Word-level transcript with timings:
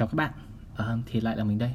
Chào 0.00 0.06
các 0.06 0.14
bạn, 0.14 0.32
à, 0.76 0.98
thì 1.06 1.20
lại 1.20 1.36
là 1.36 1.44
mình 1.44 1.58
đây. 1.58 1.74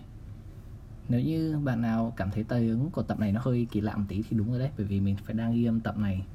Nếu 1.09 1.21
như 1.21 1.59
bạn 1.63 1.81
nào 1.81 2.13
cảm 2.17 2.31
thấy 2.31 2.43
tay 2.43 2.67
ứng 2.67 2.89
của 2.91 3.03
tập 3.03 3.19
này 3.19 3.31
nó 3.31 3.41
hơi 3.43 3.67
kỳ 3.71 3.81
lạ 3.81 3.95
một 3.95 4.05
tí 4.07 4.21
thì 4.29 4.37
đúng 4.37 4.49
rồi 4.49 4.59
đấy 4.59 4.69
Bởi 4.77 4.85
vì 4.85 4.99
mình 4.99 5.15
phải 5.23 5.35
đang 5.35 5.53
ghi 5.53 5.65
âm 5.65 5.79
tập 5.79 5.97
này 5.97 6.25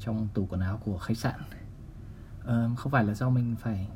trong 0.00 0.28
tủ 0.34 0.46
quần 0.46 0.60
áo 0.60 0.80
của 0.84 0.98
khách 0.98 1.16
sạn. 1.16 1.40
À, 2.46 2.68
Không 2.76 2.92
phải 2.92 3.04
là 3.04 3.14
do 3.14 3.30
mình 3.30 3.56
phải 3.60 3.88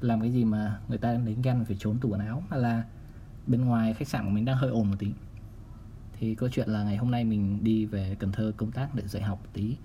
làm 0.00 0.20
cái 0.20 0.32
gì 0.32 0.44
mà 0.44 0.80
người 0.88 0.98
ta 0.98 1.12
đến 1.12 1.42
ghen 1.42 1.64
phải 1.64 1.76
trốn 1.78 1.98
tủ 1.98 2.08
quần 2.08 2.20
áo 2.20 2.42
Mà 2.50 2.56
là 2.56 2.84
bên 3.46 3.64
ngoài 3.64 3.94
khách 3.94 4.08
sạn 4.08 4.24
của 4.24 4.30
mình 4.30 4.44
đang 4.44 4.56
hơi 4.56 4.70
ồn 4.70 4.90
một 4.90 4.96
tí. 4.98 5.12
Thì 6.18 6.34
câu 6.34 6.48
chuyện 6.48 6.68
là 6.68 6.84
ngày 6.84 6.96
hôm 6.96 7.10
nay 7.10 7.24
mình 7.24 7.64
đi 7.64 7.86
về 7.86 8.16
Cần 8.18 8.32
Thơ 8.32 8.52
công 8.56 8.70
tác 8.70 8.94
để 8.94 9.02
dạy 9.06 9.22
học 9.22 9.40
một 9.42 9.50
tí. 9.52 9.76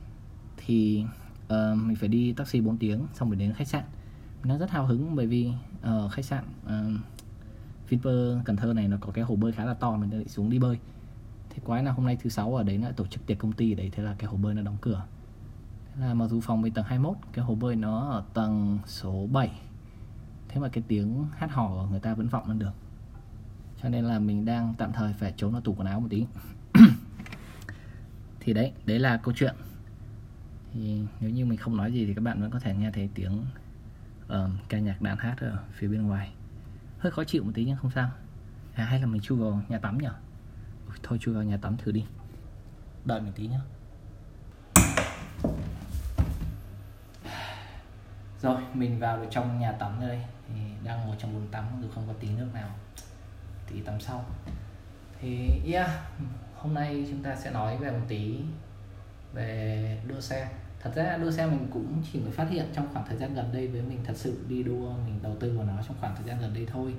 Thì 0.57 1.05
uh, 1.45 1.77
mình 1.77 1.95
phải 1.95 2.09
đi 2.09 2.33
taxi 2.33 2.61
4 2.61 2.77
tiếng 2.77 3.07
xong 3.13 3.29
rồi 3.29 3.39
đến 3.39 3.53
khách 3.53 3.67
sạn 3.67 3.83
nó 4.43 4.57
rất 4.57 4.69
hào 4.69 4.85
hứng 4.85 5.15
bởi 5.15 5.27
vì 5.27 5.51
ở 5.81 6.05
uh, 6.05 6.11
khách 6.11 6.25
sạn 6.25 6.43
ờ, 6.65 6.85
uh, 6.95 7.01
Vinpearl 7.89 8.37
Cần 8.45 8.55
Thơ 8.55 8.73
này 8.73 8.87
nó 8.87 8.97
có 9.01 9.11
cái 9.11 9.23
hồ 9.23 9.35
bơi 9.35 9.51
khá 9.51 9.65
là 9.65 9.73
to 9.73 9.97
mình 9.97 10.17
lại 10.17 10.27
xuống 10.27 10.49
đi 10.49 10.59
bơi. 10.59 10.77
Thế 11.49 11.59
quái 11.65 11.83
là 11.83 11.91
hôm 11.91 12.05
nay 12.05 12.17
thứ 12.23 12.29
sáu 12.29 12.55
ở 12.55 12.63
đấy 12.63 12.77
lại 12.77 12.93
tổ 12.93 13.07
chức 13.07 13.25
tiệc 13.25 13.37
công 13.37 13.51
ty 13.51 13.73
ở 13.73 13.75
đấy 13.75 13.89
thế 13.93 14.03
là 14.03 14.15
cái 14.17 14.29
hồ 14.29 14.37
bơi 14.37 14.53
nó 14.53 14.61
đóng 14.61 14.77
cửa. 14.81 15.05
Thế 15.95 16.01
là 16.01 16.13
mặc 16.13 16.27
dù 16.27 16.41
phòng 16.41 16.61
mình 16.61 16.73
tầng 16.73 16.85
21 16.85 17.17
cái 17.33 17.45
hồ 17.45 17.55
bơi 17.55 17.75
nó 17.75 18.09
ở 18.09 18.23
tầng 18.33 18.79
số 18.85 19.27
7 19.31 19.51
thế 20.47 20.59
mà 20.59 20.69
cái 20.69 20.83
tiếng 20.87 21.25
hát 21.37 21.51
hò 21.51 21.67
của 21.67 21.87
người 21.91 21.99
ta 21.99 22.13
vẫn 22.13 22.27
vọng 22.27 22.49
lên 22.49 22.59
được. 22.59 22.71
Cho 23.81 23.89
nên 23.89 24.05
là 24.05 24.19
mình 24.19 24.45
đang 24.45 24.73
tạm 24.77 24.93
thời 24.93 25.13
phải 25.13 25.33
trốn 25.37 25.51
vào 25.51 25.61
tủ 25.61 25.73
quần 25.73 25.87
áo 25.87 25.99
một 25.99 26.07
tí. 26.09 26.25
Thì 28.39 28.53
đấy 28.53 28.73
đấy 28.85 28.99
là 28.99 29.17
câu 29.17 29.33
chuyện. 29.37 29.55
Thì 30.73 31.01
nếu 31.19 31.29
như 31.29 31.45
mình 31.45 31.57
không 31.57 31.77
nói 31.77 31.91
gì 31.91 32.05
thì 32.05 32.13
các 32.13 32.23
bạn 32.23 32.41
vẫn 32.41 32.51
có 32.51 32.59
thể 32.59 32.75
nghe 32.75 32.91
thấy 32.91 33.09
tiếng 33.13 33.45
uh, 34.25 34.49
ca 34.69 34.79
nhạc 34.79 35.01
đàn 35.01 35.17
hát 35.17 35.35
ở 35.37 35.57
phía 35.71 35.87
bên 35.87 36.07
ngoài. 36.07 36.33
Hơi 36.99 37.11
khó 37.11 37.23
chịu 37.23 37.43
một 37.43 37.51
tí 37.53 37.65
nhưng 37.65 37.77
không 37.77 37.91
sao. 37.91 38.11
À, 38.75 38.85
hay 38.85 38.99
là 38.99 39.05
mình 39.05 39.21
chui 39.21 39.37
vào 39.37 39.61
nhà 39.67 39.79
tắm 39.79 39.97
nhỉ? 39.97 40.07
Ui, 40.87 40.95
thôi 41.03 41.17
chui 41.21 41.35
vào 41.35 41.43
nhà 41.43 41.57
tắm 41.57 41.77
thử 41.77 41.91
đi. 41.91 42.05
Đợi 43.05 43.21
mình 43.21 43.33
tí 43.33 43.47
nhá. 43.47 43.59
Rồi 48.41 48.61
mình 48.73 48.99
vào 48.99 49.17
được 49.17 49.27
trong 49.31 49.59
nhà 49.59 49.71
tắm 49.71 49.91
đây. 50.01 50.25
Thì 50.47 50.53
đang 50.83 51.07
ngồi 51.07 51.15
trong 51.19 51.33
bồn 51.33 51.47
tắm 51.51 51.65
dù 51.81 51.87
không 51.95 52.07
có 52.07 52.13
tí 52.13 52.29
nước 52.29 52.47
nào. 52.53 52.69
Tí 53.67 53.81
tắm 53.81 53.99
sau. 53.99 54.25
Thì 55.19 55.61
yeah 55.73 55.89
hôm 56.55 56.73
nay 56.73 57.05
chúng 57.09 57.23
ta 57.23 57.35
sẽ 57.35 57.51
nói 57.51 57.77
về 57.77 57.91
một 57.91 58.05
tí 58.07 58.39
về 59.33 60.01
đua 60.07 60.19
xe 60.19 60.49
thật 60.83 60.91
ra 60.95 61.17
đua 61.17 61.31
xe 61.31 61.45
mình 61.45 61.67
cũng 61.73 62.01
chỉ 62.11 62.19
mới 62.19 62.31
phát 62.31 62.49
hiện 62.49 62.65
trong 62.73 62.87
khoảng 62.93 63.05
thời 63.07 63.17
gian 63.17 63.33
gần 63.33 63.49
đây 63.53 63.67
với 63.67 63.81
mình 63.81 63.99
thật 64.03 64.13
sự 64.15 64.45
đi 64.47 64.63
đua 64.63 64.93
mình 65.05 65.19
đầu 65.21 65.35
tư 65.39 65.57
vào 65.57 65.65
nó 65.65 65.81
trong 65.87 65.97
khoảng 65.99 66.15
thời 66.15 66.25
gian 66.25 66.39
gần 66.41 66.53
đây 66.53 66.67
thôi. 66.71 66.93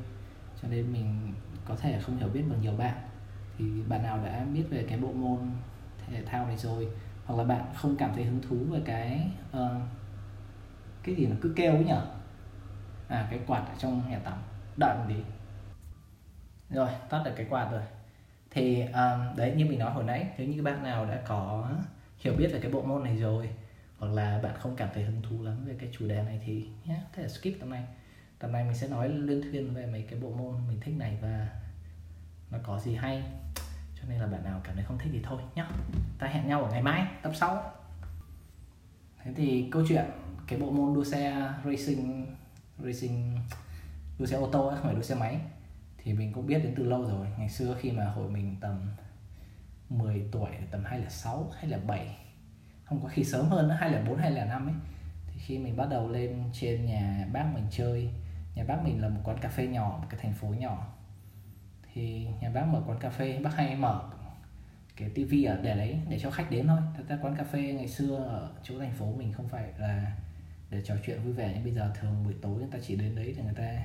Cho 0.62 0.68
nên 0.68 0.92
mình 0.92 1.34
có 1.64 1.76
thể 1.76 2.00
không 2.00 2.16
hiểu 2.16 2.28
biết 2.28 2.42
bằng 2.50 2.60
nhiều 2.60 2.72
bạn. 2.72 2.94
Thì 3.58 3.64
bạn 3.88 4.02
nào 4.02 4.18
đã 4.24 4.44
biết 4.54 4.64
về 4.70 4.86
cái 4.88 4.98
bộ 4.98 5.12
môn 5.12 5.38
thể 6.06 6.22
thao 6.24 6.46
này 6.46 6.56
rồi? 6.56 6.88
Hoặc 7.24 7.36
là 7.36 7.44
bạn 7.44 7.64
không 7.74 7.96
cảm 7.96 8.10
thấy 8.14 8.24
hứng 8.24 8.42
thú 8.42 8.56
về 8.70 8.80
cái 8.84 9.30
uh, 9.56 9.82
cái 11.02 11.14
gì 11.14 11.26
nó 11.26 11.36
cứ 11.40 11.52
kêu 11.56 11.72
ấy 11.72 11.84
nhở? 11.84 12.06
À 13.08 13.28
cái 13.30 13.40
quạt 13.46 13.60
ở 13.60 13.74
trong 13.78 14.02
nhà 14.10 14.18
tắm. 14.18 14.38
Đợi 14.76 14.96
một 14.98 15.04
tí 15.08 15.14
rồi 16.70 16.88
tắt 17.10 17.22
được 17.24 17.32
cái 17.36 17.46
quạt 17.50 17.68
rồi. 17.72 17.82
Thì 18.50 18.80
um, 18.80 19.36
đấy 19.36 19.54
như 19.56 19.66
mình 19.66 19.78
nói 19.78 19.92
hồi 19.92 20.04
nãy 20.04 20.26
nếu 20.38 20.48
như 20.48 20.56
các 20.56 20.64
bạn 20.64 20.82
nào 20.82 21.06
đã 21.06 21.22
có 21.26 21.68
hiểu 22.18 22.34
biết 22.34 22.48
về 22.52 22.60
cái 22.60 22.72
bộ 22.72 22.82
môn 22.82 23.04
này 23.04 23.16
rồi 23.16 23.48
hoặc 23.98 24.12
là 24.12 24.40
bạn 24.42 24.54
không 24.58 24.76
cảm 24.76 24.88
thấy 24.94 25.04
hứng 25.04 25.22
thú 25.22 25.42
lắm 25.42 25.64
về 25.64 25.74
cái 25.78 25.88
chủ 25.92 26.08
đề 26.08 26.22
này 26.22 26.40
thì 26.44 26.68
nhé 26.84 26.94
yeah, 26.94 27.12
thể 27.12 27.28
skip 27.28 27.60
tầm 27.60 27.70
này. 27.70 27.84
Tầm 28.38 28.52
này 28.52 28.64
mình 28.64 28.74
sẽ 28.74 28.88
nói 28.88 29.08
liên 29.08 29.42
thuyên 29.42 29.74
về 29.74 29.86
mấy 29.86 30.02
cái 30.02 30.20
bộ 30.20 30.30
môn 30.30 30.68
mình 30.68 30.80
thích 30.80 30.94
này 30.98 31.18
và 31.22 31.48
nó 32.50 32.58
có 32.62 32.80
gì 32.80 32.94
hay. 32.94 33.22
Cho 34.00 34.08
nên 34.08 34.20
là 34.20 34.26
bạn 34.26 34.44
nào 34.44 34.60
cảm 34.64 34.74
thấy 34.76 34.84
không 34.84 34.98
thích 34.98 35.10
thì 35.12 35.20
thôi 35.22 35.42
nhá. 35.54 35.70
Ta 36.18 36.26
hẹn 36.26 36.48
nhau 36.48 36.62
ở 36.62 36.70
ngày 36.70 36.82
mai 36.82 37.06
tập 37.22 37.32
sau. 37.34 37.72
Thế 39.24 39.32
thì 39.36 39.68
câu 39.70 39.84
chuyện 39.88 40.04
cái 40.46 40.58
bộ 40.58 40.70
môn 40.70 40.94
đua 40.94 41.04
xe 41.04 41.52
racing 41.64 42.26
racing 42.78 43.38
đua 44.18 44.26
xe 44.26 44.36
ô 44.36 44.48
tô 44.52 44.70
không 44.70 44.84
phải 44.84 44.94
đua 44.94 45.02
xe 45.02 45.14
máy 45.14 45.40
thì 45.98 46.12
mình 46.12 46.32
cũng 46.32 46.46
biết 46.46 46.58
đến 46.58 46.74
từ 46.76 46.84
lâu 46.84 47.04
rồi. 47.04 47.26
Ngày 47.38 47.48
xưa 47.48 47.76
khi 47.80 47.92
mà 47.92 48.04
hồi 48.04 48.30
mình 48.30 48.56
tầm 48.60 48.90
10 49.88 50.28
tuổi 50.32 50.50
tầm 50.70 50.84
206 50.84 51.52
hay 51.56 51.66
là 51.66 51.78
7 51.78 52.16
không 52.84 53.02
có 53.02 53.08
khi 53.08 53.24
sớm 53.24 53.48
hơn 53.48 53.68
nữa 53.68 53.76
204 53.80 54.18
205 54.18 54.66
ấy. 54.66 54.74
Thì 55.26 55.40
khi 55.40 55.58
mình 55.58 55.76
bắt 55.76 55.88
đầu 55.90 56.08
lên 56.08 56.44
trên 56.52 56.86
nhà 56.86 57.28
bác 57.32 57.44
mình 57.54 57.64
chơi, 57.70 58.08
nhà 58.54 58.64
bác 58.64 58.84
mình 58.84 59.02
là 59.02 59.08
một 59.08 59.20
quán 59.24 59.38
cà 59.38 59.48
phê 59.48 59.66
nhỏ, 59.66 59.98
một 60.00 60.06
cái 60.10 60.20
thành 60.22 60.32
phố 60.32 60.48
nhỏ. 60.48 60.92
Thì 61.92 62.26
nhà 62.40 62.50
bác 62.50 62.64
mở 62.66 62.82
quán 62.86 62.98
cà 62.98 63.10
phê, 63.10 63.38
bác 63.42 63.54
hay 63.54 63.76
mở 63.76 64.10
cái 64.96 65.10
tivi 65.14 65.44
ở 65.44 65.60
để 65.62 65.76
đấy 65.76 66.00
để 66.08 66.18
cho 66.18 66.30
khách 66.30 66.50
đến 66.50 66.66
thôi. 66.66 66.80
Thật 66.96 67.02
ra 67.08 67.18
quán 67.22 67.36
cà 67.36 67.44
phê 67.44 67.72
ngày 67.72 67.88
xưa 67.88 68.16
ở 68.16 68.50
chỗ 68.62 68.78
thành 68.78 68.92
phố 68.92 69.06
mình 69.18 69.32
không 69.32 69.48
phải 69.48 69.72
là 69.78 70.12
để 70.70 70.82
trò 70.84 70.94
chuyện 71.06 71.22
vui 71.22 71.32
vẻ 71.32 71.52
nhưng 71.54 71.64
bây 71.64 71.72
giờ. 71.72 71.92
Thường 72.00 72.24
buổi 72.24 72.34
tối 72.42 72.58
người 72.58 72.68
ta 72.70 72.78
chỉ 72.82 72.96
đến 72.96 73.14
đấy 73.14 73.34
để 73.36 73.42
người 73.42 73.54
ta 73.54 73.84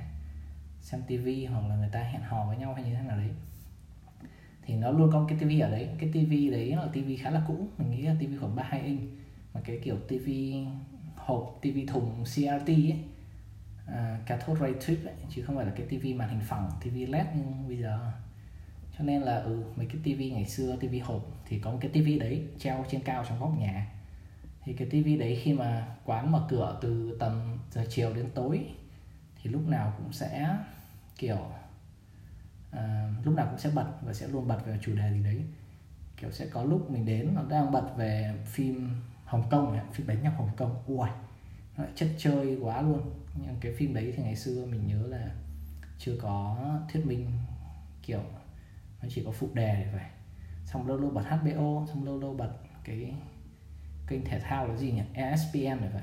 xem 0.81 1.01
tivi 1.07 1.45
hoặc 1.45 1.67
là 1.67 1.75
người 1.75 1.89
ta 1.91 1.99
hẹn 1.99 2.21
hò 2.21 2.45
với 2.45 2.57
nhau 2.57 2.73
hay 2.73 2.83
như 2.83 2.95
thế 2.95 3.01
nào 3.01 3.17
đấy 3.17 3.29
thì 4.69 4.75
nó 4.75 4.91
luôn 4.91 5.09
có 5.11 5.25
cái 5.29 5.37
tivi 5.39 5.59
ở 5.59 5.71
đấy. 5.71 5.89
Cái 5.99 6.09
tivi 6.13 6.49
đấy 6.49 6.75
là 6.75 6.87
tivi 6.93 7.17
khá 7.17 7.29
là 7.29 7.41
cũ 7.47 7.67
mình 7.77 7.91
nghĩ 7.91 8.01
là 8.01 8.15
tivi 8.19 8.37
khoảng 8.37 8.55
32 8.55 8.81
inch. 8.81 9.01
Mà 9.53 9.61
cái 9.65 9.79
kiểu 9.83 9.97
tivi 10.07 10.65
hộp 11.15 11.57
tivi 11.61 11.85
thùng 11.85 12.23
CRT 12.23 12.67
ấy 12.67 12.99
à, 13.85 14.19
cathode 14.25 14.59
ray 14.59 14.73
tube 14.73 15.11
ấy, 15.11 15.19
chứ 15.29 15.43
không 15.43 15.55
phải 15.55 15.65
là 15.65 15.71
cái 15.75 15.87
tivi 15.89 16.13
màn 16.13 16.29
hình 16.29 16.39
phẳng 16.39 16.71
tivi 16.83 17.05
led 17.05 17.25
nhưng 17.35 17.67
bây 17.67 17.77
giờ. 17.77 18.11
Cho 18.97 19.03
nên 19.03 19.21
là 19.21 19.35
ừ 19.35 19.63
mấy 19.75 19.85
cái 19.85 19.97
tivi 20.03 20.31
ngày 20.31 20.45
xưa 20.45 20.75
tivi 20.79 20.99
hộp 20.99 21.21
thì 21.45 21.59
có 21.59 21.71
một 21.71 21.77
cái 21.81 21.91
tivi 21.91 22.19
đấy 22.19 22.43
treo 22.59 22.85
trên 22.91 23.01
cao 23.01 23.25
trong 23.29 23.39
góc 23.39 23.59
nhà. 23.59 23.91
Thì 24.63 24.73
cái 24.73 24.87
tivi 24.91 25.17
đấy 25.17 25.39
khi 25.43 25.53
mà 25.53 25.87
quán 26.05 26.31
mở 26.31 26.45
cửa 26.49 26.79
từ 26.81 27.17
tầm 27.19 27.57
giờ 27.71 27.85
chiều 27.89 28.13
đến 28.13 28.25
tối 28.35 28.65
thì 29.41 29.49
lúc 29.49 29.67
nào 29.67 29.93
cũng 29.97 30.13
sẽ 30.13 30.57
kiểu 31.17 31.37
à, 32.71 33.13
lúc 33.23 33.35
nào 33.35 33.47
cũng 33.49 33.59
sẽ 33.59 33.69
bật 33.69 33.87
và 34.01 34.13
sẽ 34.13 34.27
luôn 34.27 34.47
bật 34.47 34.65
về 34.65 34.77
chủ 34.81 34.95
đề 34.95 35.11
gì 35.13 35.23
đấy. 35.23 35.43
Kiểu 36.17 36.31
sẽ 36.31 36.45
có 36.45 36.63
lúc 36.63 36.91
mình 36.91 37.05
đến 37.05 37.31
nó 37.35 37.43
đang 37.49 37.71
bật 37.71 37.93
về 37.97 38.33
phim 38.45 38.89
Hồng 39.25 39.43
Kông 39.49 39.79
phim 39.93 40.07
đánh 40.07 40.23
nhau 40.23 40.33
Hồng 40.37 40.49
Kông. 40.57 40.83
Ui 40.87 41.09
nó 41.77 41.83
chất 41.95 42.09
chơi 42.17 42.57
quá 42.61 42.81
luôn. 42.81 43.01
Nhưng 43.35 43.55
cái 43.59 43.73
phim 43.73 43.93
đấy 43.93 44.13
thì 44.17 44.23
ngày 44.23 44.35
xưa 44.35 44.65
mình 44.65 44.87
nhớ 44.87 45.07
là 45.07 45.31
chưa 45.99 46.15
có 46.21 46.57
thuyết 46.93 47.05
minh 47.05 47.31
kiểu 48.03 48.23
nó 49.01 49.09
chỉ 49.09 49.23
có 49.25 49.31
phụ 49.31 49.49
đề 49.53 49.75
để 49.75 49.91
vậy 49.93 50.05
xong 50.65 50.87
lâu 50.87 50.97
lâu 50.97 51.09
bật 51.09 51.23
HBO 51.29 51.85
xong 51.87 52.03
lâu 52.05 52.19
lâu 52.19 52.33
bật 52.33 52.51
cái 52.83 53.13
kênh 54.07 54.25
thể 54.25 54.39
thao 54.39 54.67
là 54.67 54.77
gì 54.77 54.91
nhỉ? 54.91 55.01
ESPN 55.13 55.81
này 55.81 55.89
vậy 55.93 56.01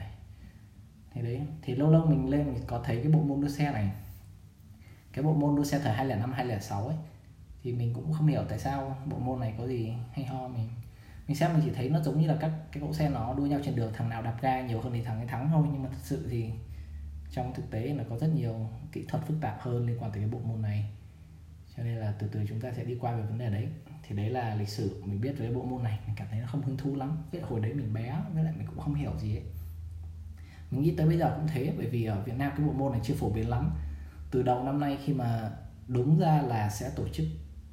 thì 1.15 1.23
đấy 1.23 1.41
thì 1.63 1.75
lâu 1.75 1.91
lâu 1.91 2.07
mình 2.07 2.31
lên 2.31 2.47
mình 2.47 2.63
có 2.67 2.83
thấy 2.85 2.97
cái 2.97 3.13
bộ 3.13 3.23
môn 3.23 3.41
đua 3.41 3.49
xe 3.49 3.73
này 3.73 3.91
cái 5.17 5.23
bộ 5.23 5.35
môn 5.35 5.57
đua 5.57 5.65
xe 5.65 5.79
thời 5.79 5.93
2005 5.93 6.33
2006 6.33 6.87
ấy, 6.87 6.97
thì 7.63 7.73
mình 7.73 7.95
cũng 7.95 8.13
không 8.13 8.27
hiểu 8.27 8.43
tại 8.49 8.59
sao 8.59 8.97
bộ 9.07 9.19
môn 9.19 9.41
này 9.41 9.55
có 9.59 9.67
gì 9.67 9.93
hay 10.13 10.25
ho. 10.25 10.49
Mình 10.49 10.69
mình 11.27 11.37
xem 11.37 11.53
mình 11.53 11.63
chỉ 11.65 11.71
thấy 11.75 11.91
nó 11.91 12.01
giống 12.01 12.21
như 12.21 12.27
là 12.27 12.37
các 12.41 12.51
cái 12.73 12.83
cỗ 12.83 12.93
xe 12.93 13.09
nó 13.09 13.35
đua 13.35 13.47
nhau 13.47 13.61
trên 13.65 13.77
đường, 13.77 13.93
thằng 13.95 14.09
nào 14.09 14.23
đạp 14.23 14.37
ga 14.41 14.67
nhiều 14.67 14.81
hơn 14.81 14.93
thì 14.93 15.03
thằng 15.03 15.19
ấy 15.19 15.27
thắng 15.27 15.51
thôi. 15.53 15.67
Nhưng 15.73 15.83
mà 15.83 15.89
thật 15.89 15.99
sự 16.03 16.27
thì 16.31 16.51
trong 17.31 17.55
thực 17.55 17.71
tế 17.71 17.95
là 17.95 18.05
có 18.11 18.19
rất 18.19 18.35
nhiều 18.35 18.71
kỹ 18.93 19.05
thuật 19.09 19.27
phức 19.27 19.37
tạp 19.41 19.61
hơn 19.61 19.87
liên 19.87 19.99
quan 20.01 20.13
tới 20.13 20.21
cái 20.21 20.31
bộ 20.31 20.39
môn 20.39 20.63
này. 20.63 20.91
Cho 21.77 21.83
nên 21.83 21.97
là 21.97 22.15
từ 22.19 22.29
từ 22.33 22.41
chúng 22.49 22.61
ta 22.61 22.73
sẽ 22.77 22.85
đi 22.85 22.97
qua 23.01 23.17
về 23.17 23.23
vấn 23.23 23.39
đề 23.39 23.51
đấy. 23.51 23.69
Thì 24.03 24.17
đấy 24.17 24.31
là 24.31 24.55
lịch 24.55 24.69
sử 24.69 25.03
mình 25.05 25.21
biết 25.21 25.39
về 25.39 25.53
bộ 25.53 25.63
môn 25.63 25.83
này. 25.83 25.99
Mình 26.07 26.17
cảm 26.17 26.29
thấy 26.31 26.41
nó 26.41 26.47
không 26.47 26.63
hứng 26.63 26.77
thú 26.77 26.95
lắm. 26.95 27.19
Với 27.33 27.41
hồi 27.41 27.61
đấy 27.61 27.75
mình 27.75 27.95
bé, 27.95 28.17
với 28.35 28.45
lại 28.45 28.53
mình 28.57 28.67
cũng 28.67 28.79
không 28.79 28.95
hiểu 28.95 29.13
gì 29.19 29.37
ấy. 29.37 29.45
Mình 30.71 30.83
nghĩ 30.83 30.95
tới 30.97 31.07
bây 31.07 31.19
giờ 31.19 31.33
cũng 31.37 31.49
thế, 31.49 31.75
bởi 31.77 31.87
vì 31.87 32.05
ở 32.05 32.23
Việt 32.23 32.35
Nam 32.37 32.53
cái 32.57 32.67
bộ 32.67 32.73
môn 32.73 32.93
này 32.93 33.01
chưa 33.05 33.15
phổ 33.15 33.31
biến 33.31 33.49
lắm 33.49 33.71
từ 34.31 34.43
đầu 34.43 34.65
năm 34.65 34.81
nay 34.81 34.99
khi 35.05 35.13
mà 35.13 35.51
đúng 35.89 36.19
ra 36.19 36.43
là 36.43 36.71
sẽ 36.71 36.91
tổ 36.97 37.09
chức 37.09 37.27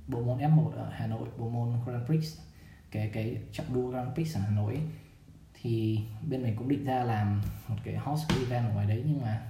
bộ 0.07 0.21
môn 0.21 0.37
F1 0.37 0.71
ở 0.71 0.89
Hà 0.91 1.07
Nội, 1.07 1.27
bộ 1.37 1.49
môn 1.49 1.73
Grand 1.85 2.05
Prix, 2.05 2.37
cái 2.91 3.09
cái 3.13 3.37
trọng 3.51 3.73
đua 3.73 3.89
Grand 3.89 4.13
Prix 4.13 4.35
ở 4.35 4.41
Hà 4.41 4.49
Nội 4.49 4.81
thì 5.53 5.99
bên 6.29 6.43
mình 6.43 6.55
cũng 6.55 6.69
định 6.69 6.85
ra 6.85 7.03
làm 7.03 7.41
một 7.67 7.75
cái 7.83 7.95
host 7.95 8.29
event 8.29 8.65
ở 8.65 8.73
ngoài 8.73 8.87
đấy 8.87 9.03
nhưng 9.05 9.21
mà 9.21 9.41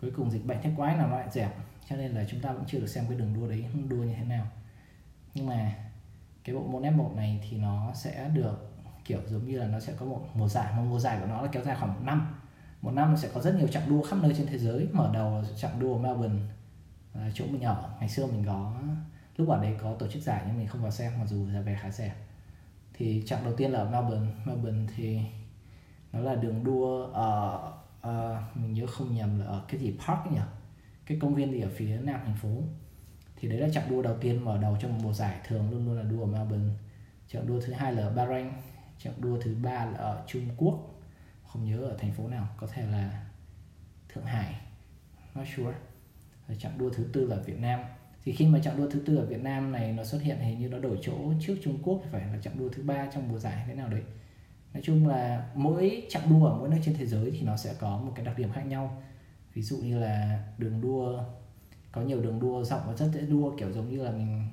cuối 0.00 0.10
cùng 0.16 0.30
dịch 0.30 0.46
bệnh 0.46 0.58
thế 0.62 0.70
quái 0.76 0.96
nào 0.96 1.08
nó 1.08 1.16
lại 1.16 1.28
dẹp, 1.30 1.54
cho 1.88 1.96
nên 1.96 2.12
là 2.12 2.24
chúng 2.30 2.40
ta 2.40 2.52
vẫn 2.52 2.64
chưa 2.66 2.80
được 2.80 2.86
xem 2.86 3.04
cái 3.08 3.18
đường 3.18 3.34
đua 3.34 3.48
đấy 3.48 3.64
đua 3.88 3.96
như 3.96 4.14
thế 4.14 4.24
nào. 4.24 4.46
Nhưng 5.34 5.46
mà 5.46 5.74
cái 6.44 6.54
bộ 6.54 6.62
môn 6.62 6.82
F1 6.82 7.14
này 7.14 7.40
thì 7.50 7.56
nó 7.56 7.92
sẽ 7.94 8.28
được 8.28 8.70
kiểu 9.04 9.20
giống 9.26 9.46
như 9.46 9.58
là 9.58 9.66
nó 9.66 9.80
sẽ 9.80 9.92
có 9.98 10.06
một 10.06 10.26
mùa 10.34 10.48
giải 10.48 10.72
một 10.76 10.82
mùa 10.88 10.98
giải 10.98 11.18
của 11.20 11.26
nó 11.26 11.42
là 11.42 11.48
kéo 11.52 11.62
dài 11.62 11.76
khoảng 11.76 11.94
một 11.94 12.00
năm 12.02 12.34
một 12.84 12.90
năm 12.90 13.16
sẽ 13.16 13.28
có 13.34 13.40
rất 13.40 13.54
nhiều 13.54 13.68
chặng 13.68 13.88
đua 13.88 14.02
khắp 14.02 14.16
nơi 14.22 14.34
trên 14.36 14.46
thế 14.46 14.58
giới. 14.58 14.88
Mở 14.92 15.10
đầu 15.14 15.42
là 15.42 15.48
chặng 15.56 15.80
đua 15.80 15.98
Melbourne 15.98 16.38
à, 17.14 17.30
chỗ 17.34 17.44
mình 17.46 17.60
nhỏ 17.60 17.90
ngày 18.00 18.08
xưa 18.08 18.26
mình 18.26 18.44
có 18.46 18.74
lúc 19.36 19.48
ở 19.48 19.62
đấy 19.62 19.76
có 19.82 19.94
tổ 19.98 20.08
chức 20.08 20.22
giải 20.22 20.42
nhưng 20.46 20.58
mình 20.58 20.66
không 20.66 20.82
vào 20.82 20.90
xem 20.90 21.12
mặc 21.18 21.24
dù 21.28 21.46
giá 21.50 21.60
vé 21.60 21.78
khá 21.82 21.90
rẻ. 21.90 22.14
Thì 22.94 23.22
chặng 23.26 23.44
đầu 23.44 23.54
tiên 23.56 23.70
là 23.70 23.78
ở 23.78 23.90
Melbourne. 23.90 24.32
Melbourne 24.44 24.92
thì 24.96 25.20
nó 26.12 26.20
là 26.20 26.34
đường 26.34 26.64
đua 26.64 27.06
ở 27.06 27.72
uh, 28.08 28.56
mình 28.56 28.72
nhớ 28.72 28.86
không 28.86 29.14
nhầm 29.14 29.40
là 29.40 29.46
ở 29.46 29.64
cái 29.68 29.80
gì 29.80 29.94
park 30.06 30.32
nhỉ? 30.32 30.40
Cái 31.06 31.18
công 31.20 31.34
viên 31.34 31.52
gì 31.52 31.60
ở 31.60 31.70
phía 31.76 31.98
nam 31.98 32.20
thành 32.24 32.36
phố. 32.36 32.62
Thì 33.36 33.48
đấy 33.48 33.58
là 33.58 33.68
chặng 33.72 33.90
đua 33.90 34.02
đầu 34.02 34.16
tiên 34.20 34.44
mở 34.44 34.58
đầu 34.58 34.76
trong 34.80 34.98
mùa 35.02 35.12
giải. 35.12 35.40
Thường 35.48 35.70
luôn 35.70 35.86
luôn 35.86 35.96
là 35.96 36.02
đua 36.02 36.20
ở 36.20 36.26
Melbourne. 36.26 36.74
Chặng 37.28 37.46
đua 37.46 37.60
thứ 37.60 37.72
hai 37.72 37.92
là 37.92 38.02
ở 38.02 38.14
Bahrain. 38.14 38.50
Chặng 38.98 39.14
đua 39.18 39.38
thứ 39.40 39.56
ba 39.62 39.84
là 39.84 39.98
ở 39.98 40.24
Trung 40.26 40.42
Quốc 40.56 40.93
không 41.54 41.64
nhớ 41.64 41.76
ở 41.76 41.96
thành 41.98 42.12
phố 42.12 42.28
nào, 42.28 42.48
có 42.56 42.66
thể 42.66 42.86
là 42.86 43.26
Thượng 44.08 44.24
Hải, 44.24 44.54
not 45.34 45.46
sure. 45.56 45.74
Rồi 46.48 46.56
chặng 46.60 46.78
đua 46.78 46.90
thứ 46.90 47.04
tư 47.12 47.26
là 47.26 47.36
Việt 47.36 47.60
Nam. 47.60 47.80
Thì 48.24 48.32
khi 48.32 48.46
mà 48.46 48.58
chặng 48.58 48.76
đua 48.76 48.90
thứ 48.90 49.00
tư 49.06 49.16
ở 49.16 49.26
Việt 49.26 49.42
Nam 49.42 49.72
này 49.72 49.92
nó 49.92 50.04
xuất 50.04 50.22
hiện 50.22 50.38
hình 50.38 50.60
như 50.60 50.68
nó 50.68 50.78
đổi 50.78 50.98
chỗ 51.02 51.14
trước 51.40 51.56
Trung 51.64 51.78
Quốc 51.82 52.02
phải 52.10 52.20
là 52.20 52.38
chặng 52.42 52.58
đua 52.58 52.68
thứ 52.68 52.82
ba 52.82 53.08
trong 53.14 53.28
mùa 53.28 53.38
giải 53.38 53.64
thế 53.66 53.74
nào 53.74 53.88
đấy. 53.88 54.02
Nói 54.72 54.82
chung 54.86 55.08
là 55.08 55.50
mỗi 55.54 56.06
chặng 56.08 56.30
đua 56.30 56.46
ở 56.46 56.58
mỗi 56.58 56.68
nước 56.68 56.76
trên 56.84 56.94
thế 56.98 57.06
giới 57.06 57.30
thì 57.30 57.40
nó 57.40 57.56
sẽ 57.56 57.74
có 57.78 57.98
một 57.98 58.12
cái 58.14 58.24
đặc 58.24 58.38
điểm 58.38 58.52
khác 58.52 58.62
nhau. 58.66 59.02
Ví 59.54 59.62
dụ 59.62 59.76
như 59.76 59.98
là 59.98 60.44
đường 60.58 60.80
đua, 60.80 61.24
có 61.92 62.00
nhiều 62.00 62.22
đường 62.22 62.40
đua 62.40 62.64
rộng 62.64 62.82
và 62.86 62.94
rất 62.94 63.10
dễ 63.14 63.20
đua, 63.20 63.56
kiểu 63.58 63.72
giống 63.72 63.90
như 63.90 64.02
là 64.02 64.10
mình 64.10 64.48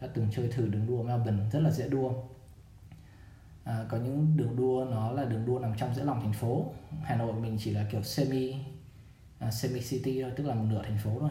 đã 0.00 0.08
từng 0.14 0.28
chơi 0.32 0.48
thử 0.48 0.66
đường 0.68 0.86
đua 0.86 1.02
Melbourne, 1.02 1.50
rất 1.52 1.60
là 1.60 1.70
dễ 1.70 1.88
đua 1.88 2.12
à, 3.64 3.84
có 3.88 3.96
những 3.96 4.36
đường 4.36 4.56
đua 4.56 4.86
nó 4.90 5.12
là 5.12 5.24
đường 5.24 5.46
đua 5.46 5.58
nằm 5.58 5.72
trong 5.76 5.94
giữa 5.94 6.04
lòng 6.04 6.20
thành 6.20 6.32
phố. 6.32 6.72
Hà 7.02 7.16
Nội 7.16 7.32
mình 7.32 7.56
chỉ 7.60 7.70
là 7.70 7.86
kiểu 7.90 8.02
semi 8.02 8.54
à, 9.38 9.50
semi 9.50 9.80
city 9.80 10.22
thôi 10.22 10.32
tức 10.36 10.46
là 10.46 10.54
một 10.54 10.64
nửa 10.68 10.82
thành 10.82 10.98
phố 10.98 11.10
thôi. 11.20 11.30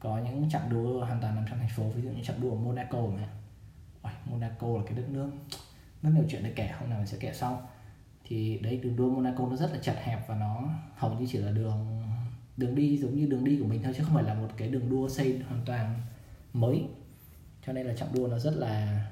Có 0.00 0.18
những 0.18 0.50
chặng 0.50 0.70
đua 0.70 1.04
hoàn 1.04 1.20
toàn 1.20 1.34
nằm 1.34 1.44
trong 1.50 1.58
thành 1.58 1.68
phố 1.76 1.82
ví 1.82 2.02
dụ 2.02 2.10
như 2.10 2.22
chặng 2.24 2.40
đua 2.40 2.50
ở 2.50 2.56
Monaco 2.56 3.00
này 3.16 3.28
Ôi, 4.02 4.12
Monaco 4.24 4.66
là 4.66 4.82
cái 4.86 4.96
đất 4.96 5.08
nước. 5.08 5.30
Rất 6.02 6.10
nhiều 6.14 6.24
chuyện 6.28 6.42
để 6.44 6.52
kể 6.56 6.70
hôm 6.80 6.90
nào 6.90 6.98
mình 6.98 7.06
sẽ 7.06 7.16
kể 7.20 7.32
sau. 7.34 7.68
Thì 8.24 8.58
đấy 8.58 8.76
đường 8.76 8.96
đua 8.96 9.10
Monaco 9.10 9.46
nó 9.48 9.56
rất 9.56 9.72
là 9.72 9.78
chật 9.82 9.96
hẹp 10.02 10.28
và 10.28 10.34
nó 10.34 10.68
hầu 10.96 11.14
như 11.14 11.26
chỉ 11.32 11.38
là 11.38 11.52
đường 11.52 12.02
đường 12.56 12.74
đi 12.74 12.98
giống 12.98 13.16
như 13.16 13.26
đường 13.26 13.44
đi 13.44 13.58
của 13.60 13.66
mình 13.66 13.82
thôi 13.82 13.92
chứ 13.96 14.04
không 14.04 14.14
phải 14.14 14.24
là 14.24 14.34
một 14.34 14.48
cái 14.56 14.68
đường 14.68 14.90
đua 14.90 15.08
xây 15.08 15.42
hoàn 15.48 15.64
toàn 15.64 16.00
mới. 16.52 16.84
Cho 17.66 17.72
nên 17.72 17.86
là 17.86 17.94
chặng 17.94 18.08
đua 18.14 18.28
nó 18.28 18.38
rất 18.38 18.54
là 18.56 19.06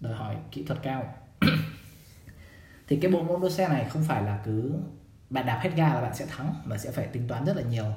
đòi 0.00 0.14
hỏi 0.14 0.36
kỹ 0.50 0.64
thuật 0.64 0.82
cao. 0.82 1.14
thì 2.88 2.96
cái 2.96 3.10
bộ 3.10 3.22
môn 3.22 3.40
đua 3.40 3.50
xe 3.50 3.68
này 3.68 3.88
không 3.88 4.04
phải 4.08 4.22
là 4.22 4.40
cứ 4.44 4.74
bạn 5.30 5.46
đạp 5.46 5.60
hết 5.62 5.70
ga 5.76 5.94
là 5.94 6.00
bạn 6.00 6.14
sẽ 6.14 6.26
thắng 6.26 6.54
mà 6.64 6.78
sẽ 6.78 6.90
phải 6.90 7.06
tính 7.06 7.28
toán 7.28 7.44
rất 7.44 7.56
là 7.56 7.62
nhiều. 7.62 7.92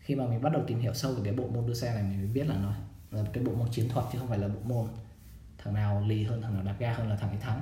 Khi 0.00 0.14
mà 0.14 0.26
mình 0.26 0.42
bắt 0.42 0.52
đầu 0.52 0.62
tìm 0.66 0.80
hiểu 0.80 0.94
sâu 0.94 1.12
về 1.12 1.20
cái 1.24 1.32
bộ 1.32 1.48
môn 1.48 1.66
đua 1.66 1.74
xe 1.74 1.94
này 1.94 2.02
mình 2.02 2.18
mới 2.18 2.26
biết 2.26 2.46
là 2.46 2.56
nó 2.62 2.72
là 3.10 3.24
cái 3.32 3.44
bộ 3.44 3.52
môn 3.52 3.68
chiến 3.70 3.88
thuật 3.88 4.06
chứ 4.12 4.18
không 4.18 4.28
phải 4.28 4.38
là 4.38 4.48
bộ 4.48 4.60
môn 4.64 4.86
thằng 5.58 5.74
nào 5.74 6.04
lì 6.06 6.24
hơn 6.24 6.42
thằng 6.42 6.54
nào 6.54 6.62
đạp 6.62 6.74
ga 6.78 6.92
hơn 6.92 7.08
là 7.08 7.16
thằng 7.16 7.30
ấy 7.30 7.38
thắng. 7.40 7.60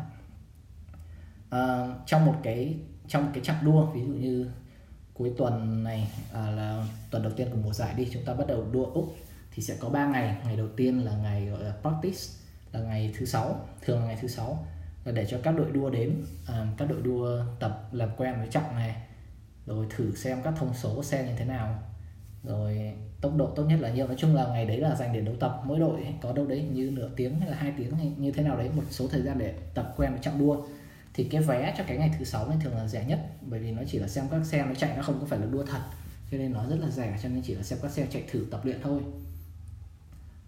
À, 1.50 1.88
trong 2.06 2.26
một 2.26 2.36
cái 2.42 2.76
trong 3.08 3.24
một 3.24 3.30
cái 3.34 3.44
chặng 3.44 3.64
đua 3.64 3.86
ví 3.86 4.00
dụ 4.00 4.12
như 4.12 4.50
cuối 5.14 5.32
tuần 5.36 5.84
này 5.84 6.08
à, 6.32 6.50
là 6.50 6.86
tuần 7.10 7.22
đầu 7.22 7.32
tiên 7.32 7.48
của 7.50 7.58
mùa 7.64 7.72
giải 7.72 7.94
đi 7.94 8.08
chúng 8.12 8.24
ta 8.24 8.34
bắt 8.34 8.46
đầu 8.46 8.66
đua 8.72 8.84
úc 8.84 9.16
thì 9.54 9.62
sẽ 9.62 9.76
có 9.80 9.88
3 9.88 10.06
ngày. 10.06 10.36
Ngày 10.44 10.56
đầu 10.56 10.68
tiên 10.76 11.04
là 11.04 11.16
ngày 11.16 11.46
gọi 11.46 11.64
là 11.64 11.74
practice 11.82 12.18
là 12.72 12.80
ngày 12.80 13.14
thứ 13.18 13.26
sáu 13.26 13.68
thường 13.80 14.00
là 14.00 14.06
ngày 14.06 14.18
thứ 14.20 14.28
sáu 14.28 14.66
là 15.04 15.12
để 15.12 15.26
cho 15.30 15.38
các 15.42 15.56
đội 15.56 15.70
đua 15.70 15.90
đến 15.90 16.24
à, 16.46 16.66
các 16.78 16.88
đội 16.88 17.02
đua 17.02 17.44
tập 17.60 17.88
làm 17.92 18.08
quen 18.16 18.34
với 18.38 18.48
trọng 18.48 18.74
này 18.74 18.96
rồi 19.66 19.86
thử 19.90 20.14
xem 20.14 20.38
các 20.44 20.54
thông 20.56 20.74
số 20.74 21.02
xe 21.02 21.24
như 21.24 21.32
thế 21.36 21.44
nào. 21.44 21.82
Rồi 22.44 22.92
tốc 23.20 23.36
độ 23.36 23.46
tốt 23.46 23.64
nhất 23.64 23.80
là 23.80 23.90
nhiêu 23.90 24.06
nói 24.06 24.16
chung 24.18 24.34
là 24.34 24.46
ngày 24.46 24.66
đấy 24.66 24.78
là 24.78 24.94
dành 24.94 25.12
để 25.12 25.20
đấu 25.20 25.34
tập. 25.40 25.62
Mỗi 25.64 25.78
đội 25.78 26.06
có 26.22 26.32
đâu 26.32 26.46
đấy 26.46 26.62
như 26.72 26.90
nửa 26.90 27.10
tiếng 27.16 27.40
hay 27.40 27.50
là 27.50 27.56
hai 27.56 27.72
tiếng 27.78 27.96
hay 27.96 28.12
như 28.16 28.32
thế 28.32 28.42
nào 28.42 28.56
đấy 28.56 28.70
một 28.76 28.82
số 28.90 29.08
thời 29.08 29.22
gian 29.22 29.38
để 29.38 29.54
tập 29.74 29.94
quen 29.96 30.12
với 30.12 30.20
trọng 30.22 30.38
đua. 30.38 30.62
Thì 31.14 31.24
cái 31.24 31.42
vé 31.42 31.74
cho 31.78 31.84
cái 31.86 31.96
ngày 31.96 32.10
thứ 32.18 32.24
sáu 32.24 32.48
này 32.48 32.56
thường 32.62 32.76
là 32.76 32.86
rẻ 32.86 33.04
nhất 33.04 33.20
bởi 33.40 33.60
vì 33.60 33.70
nó 33.70 33.82
chỉ 33.86 33.98
là 33.98 34.08
xem 34.08 34.24
các 34.30 34.46
xe 34.46 34.64
nó 34.64 34.74
chạy 34.74 34.96
nó 34.96 35.02
không 35.02 35.20
có 35.20 35.26
phải 35.26 35.38
là 35.38 35.46
đua 35.46 35.64
thật. 35.64 35.80
Cho 36.30 36.38
nên 36.38 36.52
nó 36.52 36.66
rất 36.66 36.76
là 36.80 36.90
rẻ 36.90 37.18
cho 37.22 37.28
nên 37.28 37.42
chỉ 37.42 37.54
là 37.54 37.62
xem 37.62 37.78
các 37.82 37.90
xe 37.90 38.06
chạy 38.10 38.24
thử 38.30 38.46
tập 38.50 38.64
luyện 38.64 38.80
thôi. 38.82 39.00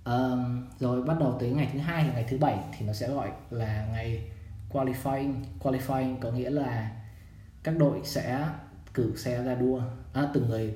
Um, 0.04 0.66
rồi 0.78 1.02
bắt 1.02 1.16
đầu 1.20 1.36
tới 1.40 1.50
ngày 1.50 1.68
thứ 1.72 1.78
hai 1.78 2.04
là 2.06 2.14
ngày 2.14 2.24
thứ 2.28 2.38
bảy 2.38 2.58
thì 2.78 2.86
nó 2.86 2.92
sẽ 2.92 3.08
gọi 3.08 3.30
là 3.50 3.86
ngày 3.92 4.22
qualifying 4.74 5.34
qualifying 5.60 6.16
có 6.20 6.30
nghĩa 6.30 6.50
là 6.50 6.90
các 7.62 7.78
đội 7.78 8.00
sẽ 8.04 8.48
cử 8.94 9.16
xe 9.16 9.42
ra 9.42 9.54
đua. 9.54 9.82
À, 10.12 10.28
từng 10.34 10.48
người 10.48 10.74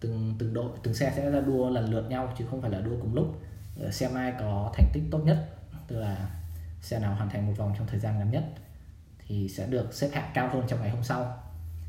từng 0.00 0.34
từng 0.38 0.54
đội 0.54 0.70
từng 0.82 0.94
xe 0.94 1.12
sẽ 1.16 1.30
ra 1.30 1.40
đua 1.40 1.70
lần 1.70 1.90
lượt 1.90 2.06
nhau 2.08 2.34
chứ 2.38 2.44
không 2.50 2.62
phải 2.62 2.70
là 2.70 2.80
đua 2.80 2.96
cùng 3.00 3.14
lúc. 3.14 3.40
Ờ, 3.80 3.90
Xem 3.90 4.14
ai 4.14 4.32
có 4.40 4.72
thành 4.74 4.90
tích 4.92 5.02
tốt 5.10 5.18
nhất 5.18 5.48
tức 5.88 6.00
là 6.00 6.30
xe 6.80 6.98
nào 6.98 7.14
hoàn 7.14 7.30
thành 7.30 7.46
một 7.46 7.52
vòng 7.56 7.74
trong 7.78 7.86
thời 7.86 8.00
gian 8.00 8.18
ngắn 8.18 8.30
nhất 8.30 8.44
thì 9.26 9.48
sẽ 9.48 9.66
được 9.66 9.94
xếp 9.94 10.10
hạng 10.12 10.30
cao 10.34 10.48
hơn 10.52 10.64
trong 10.68 10.80
ngày 10.80 10.90
hôm 10.90 11.04
sau. 11.04 11.42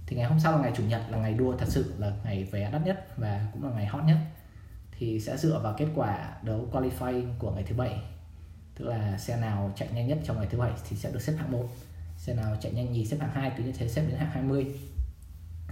Thì 0.07 0.15
ngày 0.15 0.25
hôm 0.25 0.39
sau 0.39 0.51
là 0.51 0.62
ngày 0.62 0.71
chủ 0.75 0.83
nhật 0.83 1.01
là 1.09 1.18
ngày 1.18 1.33
đua 1.33 1.57
thật 1.57 1.68
sự 1.68 1.94
là 1.97 2.12
ngày 2.24 2.44
vé 2.44 2.71
đắt 2.71 2.85
nhất 2.85 3.07
và 3.18 3.47
cũng 3.53 3.63
là 3.63 3.71
ngày 3.71 3.85
hot 3.85 4.03
nhất. 4.03 4.18
Thì 4.92 5.19
sẽ 5.19 5.38
dựa 5.38 5.59
vào 5.63 5.75
kết 5.77 5.88
quả 5.95 6.33
đấu 6.42 6.68
qualifying 6.71 7.25
của 7.39 7.51
ngày 7.51 7.63
thứ 7.68 7.75
bảy 7.75 8.00
tức 8.80 8.88
là 8.88 9.18
xe 9.18 9.38
nào 9.38 9.74
chạy 9.76 9.90
nhanh 9.94 10.08
nhất 10.08 10.18
trong 10.24 10.38
ngày 10.38 10.48
thứ 10.50 10.58
bảy 10.58 10.72
thì 10.90 10.98
sẽ 10.98 11.12
được 11.12 11.22
xếp 11.22 11.34
hạng 11.38 11.52
1 11.52 11.70
xe 12.18 12.34
nào 12.34 12.58
chạy 12.62 12.72
nhanh 12.72 12.92
nhì 12.92 13.06
xếp 13.06 13.18
hạng 13.20 13.31
2 13.31 13.52
cứ 13.58 13.64
như 13.64 13.72
thế 13.72 13.88
xếp 13.88 14.02
đến 14.08 14.18
hạng 14.18 14.31
20 14.31 14.68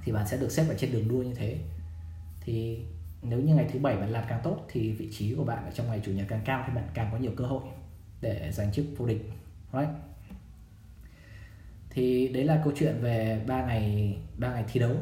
thì 0.03 0.11
bạn 0.11 0.27
sẽ 0.27 0.37
được 0.37 0.51
xếp 0.51 0.65
ở 0.69 0.75
trên 0.77 0.91
đường 0.91 1.07
đua 1.07 1.23
như 1.23 1.33
thế. 1.33 1.57
Thì 2.41 2.79
nếu 3.21 3.39
như 3.39 3.55
ngày 3.55 3.69
thứ 3.73 3.79
bảy 3.79 3.97
bạn 3.97 4.09
làm 4.09 4.23
càng 4.29 4.39
tốt 4.43 4.65
thì 4.69 4.91
vị 4.91 5.09
trí 5.17 5.33
của 5.35 5.43
bạn 5.43 5.65
ở 5.65 5.71
trong 5.71 5.87
ngày 5.87 6.01
chủ 6.05 6.11
nhật 6.11 6.25
càng 6.29 6.41
cao 6.45 6.63
thì 6.67 6.73
bạn 6.75 6.87
càng 6.93 7.09
có 7.11 7.17
nhiều 7.17 7.31
cơ 7.37 7.45
hội 7.45 7.63
để 8.21 8.51
giành 8.51 8.71
chức 8.71 8.85
vô 8.97 9.05
địch. 9.05 9.31
Right? 9.73 9.89
thì 11.97 12.27
đấy 12.27 12.43
là 12.43 12.61
câu 12.63 12.73
chuyện 12.75 12.95
về 13.01 13.41
ba 13.47 13.65
ngày 13.65 14.17
ba 14.37 14.53
ngày 14.53 14.63
thi 14.67 14.79
đấu. 14.79 14.95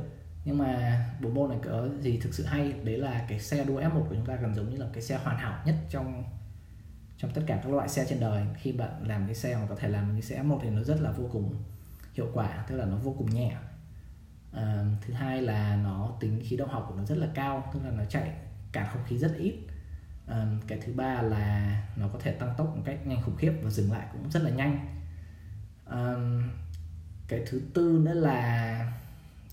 Nhưng 0.46 0.58
mà 0.58 1.00
bộ 1.22 1.30
môn 1.30 1.50
này 1.50 1.60
có 1.66 1.88
gì 2.02 2.18
thực 2.18 2.34
sự 2.34 2.46
hay? 2.46 2.74
Đấy 2.84 2.98
là 2.98 3.26
cái 3.30 3.40
xe 3.40 3.66
đua 3.66 3.82
F1 3.82 4.04
của 4.04 4.16
chúng 4.16 4.26
ta 4.26 4.36
gần 4.36 4.56
giống 4.56 4.70
như 4.70 4.78
là 4.78 4.86
cái 4.94 5.04
xe 5.04 5.18
hoàn 5.18 5.38
hảo 5.38 5.64
nhất 5.66 5.76
trong 5.90 6.24
trong 7.18 7.32
tất 7.32 7.42
cả 7.48 7.62
các 7.64 7.74
loại 7.74 7.90
xe 7.90 8.06
trên 8.10 8.20
đời. 8.20 8.46
Khi 8.58 8.72
bạn 8.72 9.08
làm 9.08 9.26
cái 9.26 9.36
xe 9.36 9.56
mà 9.56 9.66
có 9.70 9.76
thể 9.76 9.88
làm 9.88 10.12
cái 10.12 10.22
xe 10.22 10.44
F1 10.44 10.60
thì 10.62 10.70
nó 10.70 10.84
rất 10.84 11.02
là 11.02 11.12
vô 11.12 11.30
cùng 11.32 11.56
hiệu 12.14 12.30
quả 12.34 12.66
tức 12.68 12.76
là 12.76 12.86
nó 12.86 12.98
vô 12.98 13.16
cùng 13.18 13.30
nhẹ. 13.30 13.56
À, 14.54 14.86
thứ 15.02 15.14
hai 15.14 15.42
là 15.42 15.76
nó 15.84 16.18
tính 16.20 16.42
khí 16.44 16.58
động 16.58 16.70
học 16.70 16.86
của 16.90 16.96
nó 16.96 17.06
rất 17.06 17.18
là 17.18 17.28
cao 17.34 17.72
tức 17.74 17.80
là 17.84 17.92
nó 17.92 18.06
chạy 18.10 18.32
cản 18.72 18.88
không 18.94 19.04
khí 19.08 19.18
rất 19.18 19.36
ít. 19.38 19.56
À, 20.28 20.46
cái 20.68 20.80
thứ 20.86 20.94
ba 20.94 21.22
là 21.22 21.82
nó 21.96 22.08
có 22.08 22.20
thể 22.20 22.32
tăng 22.32 22.54
tốc 22.58 22.76
một 22.76 22.82
cách 22.86 23.08
nhanh 23.08 23.22
khủng 23.22 23.36
khiếp 23.36 23.54
và 23.64 23.70
dừng 23.70 23.92
lại 23.92 24.08
cũng 24.12 24.32
rất 24.32 24.44
là 24.44 24.50
nhanh. 24.50 24.88
À, 25.86 26.14
cái 27.28 27.44
thứ 27.50 27.62
tư 27.74 28.02
nữa 28.06 28.14
là 28.14 28.94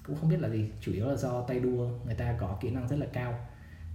cũng 0.06 0.16
không 0.16 0.28
biết 0.28 0.40
là 0.40 0.48
gì 0.48 0.70
chủ 0.80 0.92
yếu 0.92 1.06
là 1.06 1.16
do 1.16 1.42
tay 1.42 1.60
đua 1.60 1.88
người 2.04 2.14
ta 2.14 2.34
có 2.38 2.58
kỹ 2.60 2.70
năng 2.70 2.88
rất 2.88 2.96
là 2.96 3.06
cao. 3.12 3.34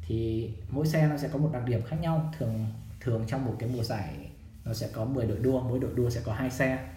Thì 0.02 0.50
mỗi 0.70 0.88
xe 0.88 1.08
nó 1.08 1.18
sẽ 1.18 1.28
có 1.28 1.40
một 1.40 1.50
đặc 1.54 1.66
điểm 1.66 1.82
khác 1.82 1.98
nhau 2.02 2.34
thường 2.38 2.66
thường 3.08 3.24
trong 3.28 3.46
một 3.46 3.56
cái 3.60 3.70
mùa 3.70 3.84
giải 3.84 4.30
nó 4.66 4.74
sẽ 4.74 4.90
có 4.94 5.06
10 5.06 5.26
đội 5.26 5.38
đua 5.38 5.62
mỗi 5.62 5.80
đội 5.80 5.92
đua 5.96 6.10
sẽ 6.10 6.22
có 6.24 6.34
hai 6.34 6.50
xe. 6.50 6.90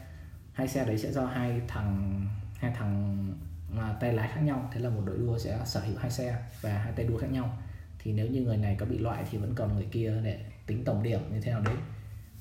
Hai 0.52 0.68
xe 0.68 0.84
đấy 0.84 0.98
sẽ 0.98 1.12
do 1.12 1.26
hai 1.26 1.60
thằng 1.68 2.22
hai 2.54 2.72
thằng 2.78 3.26
mà 3.70 3.96
tay 4.00 4.12
lái 4.12 4.28
khác 4.28 4.40
nhau. 4.40 4.70
Thế 4.72 4.80
là 4.80 4.90
một 4.90 5.02
đội 5.04 5.18
đua 5.18 5.38
sẽ 5.38 5.58
sở 5.64 5.80
hữu 5.80 5.96
hai 5.98 6.10
xe 6.10 6.42
và 6.60 6.78
hai 6.78 6.92
tay 6.92 7.06
đua 7.06 7.18
khác 7.18 7.26
nhau. 7.30 7.58
Thì 7.98 8.12
nếu 8.12 8.26
như 8.26 8.40
người 8.40 8.56
này 8.56 8.76
có 8.80 8.86
bị 8.86 8.98
loại 8.98 9.24
thì 9.30 9.38
vẫn 9.38 9.54
còn 9.54 9.74
người 9.74 9.86
kia 9.90 10.14
để 10.24 10.40
tính 10.66 10.84
tổng 10.84 11.02
điểm 11.02 11.20
như 11.32 11.40
thế 11.40 11.50
nào 11.50 11.60
đấy. 11.60 11.76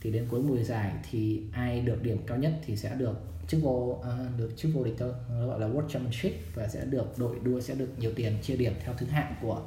Thì 0.01 0.11
đến 0.11 0.27
cuối 0.29 0.41
mùa 0.41 0.63
giải 0.63 0.93
thì 1.09 1.43
ai 1.53 1.81
được 1.81 2.03
điểm 2.03 2.17
cao 2.27 2.37
nhất 2.37 2.53
thì 2.65 2.75
sẽ 2.75 2.95
được 2.95 3.21
chức 3.47 3.61
vô 3.63 4.01
à, 4.03 4.17
được 4.37 4.53
chức 4.57 4.71
vô 4.73 4.83
địch 4.83 4.95
thôi. 4.97 5.13
Gọi 5.47 5.59
là 5.59 5.67
World 5.67 5.89
Championship 5.89 6.55
và 6.55 6.67
sẽ 6.67 6.85
được 6.85 7.17
đội 7.17 7.39
đua 7.43 7.61
sẽ 7.61 7.75
được 7.75 7.89
nhiều 7.99 8.11
tiền 8.15 8.37
chia 8.41 8.57
điểm 8.57 8.73
theo 8.83 8.93
thứ 8.97 9.05
hạng 9.05 9.35
của 9.41 9.61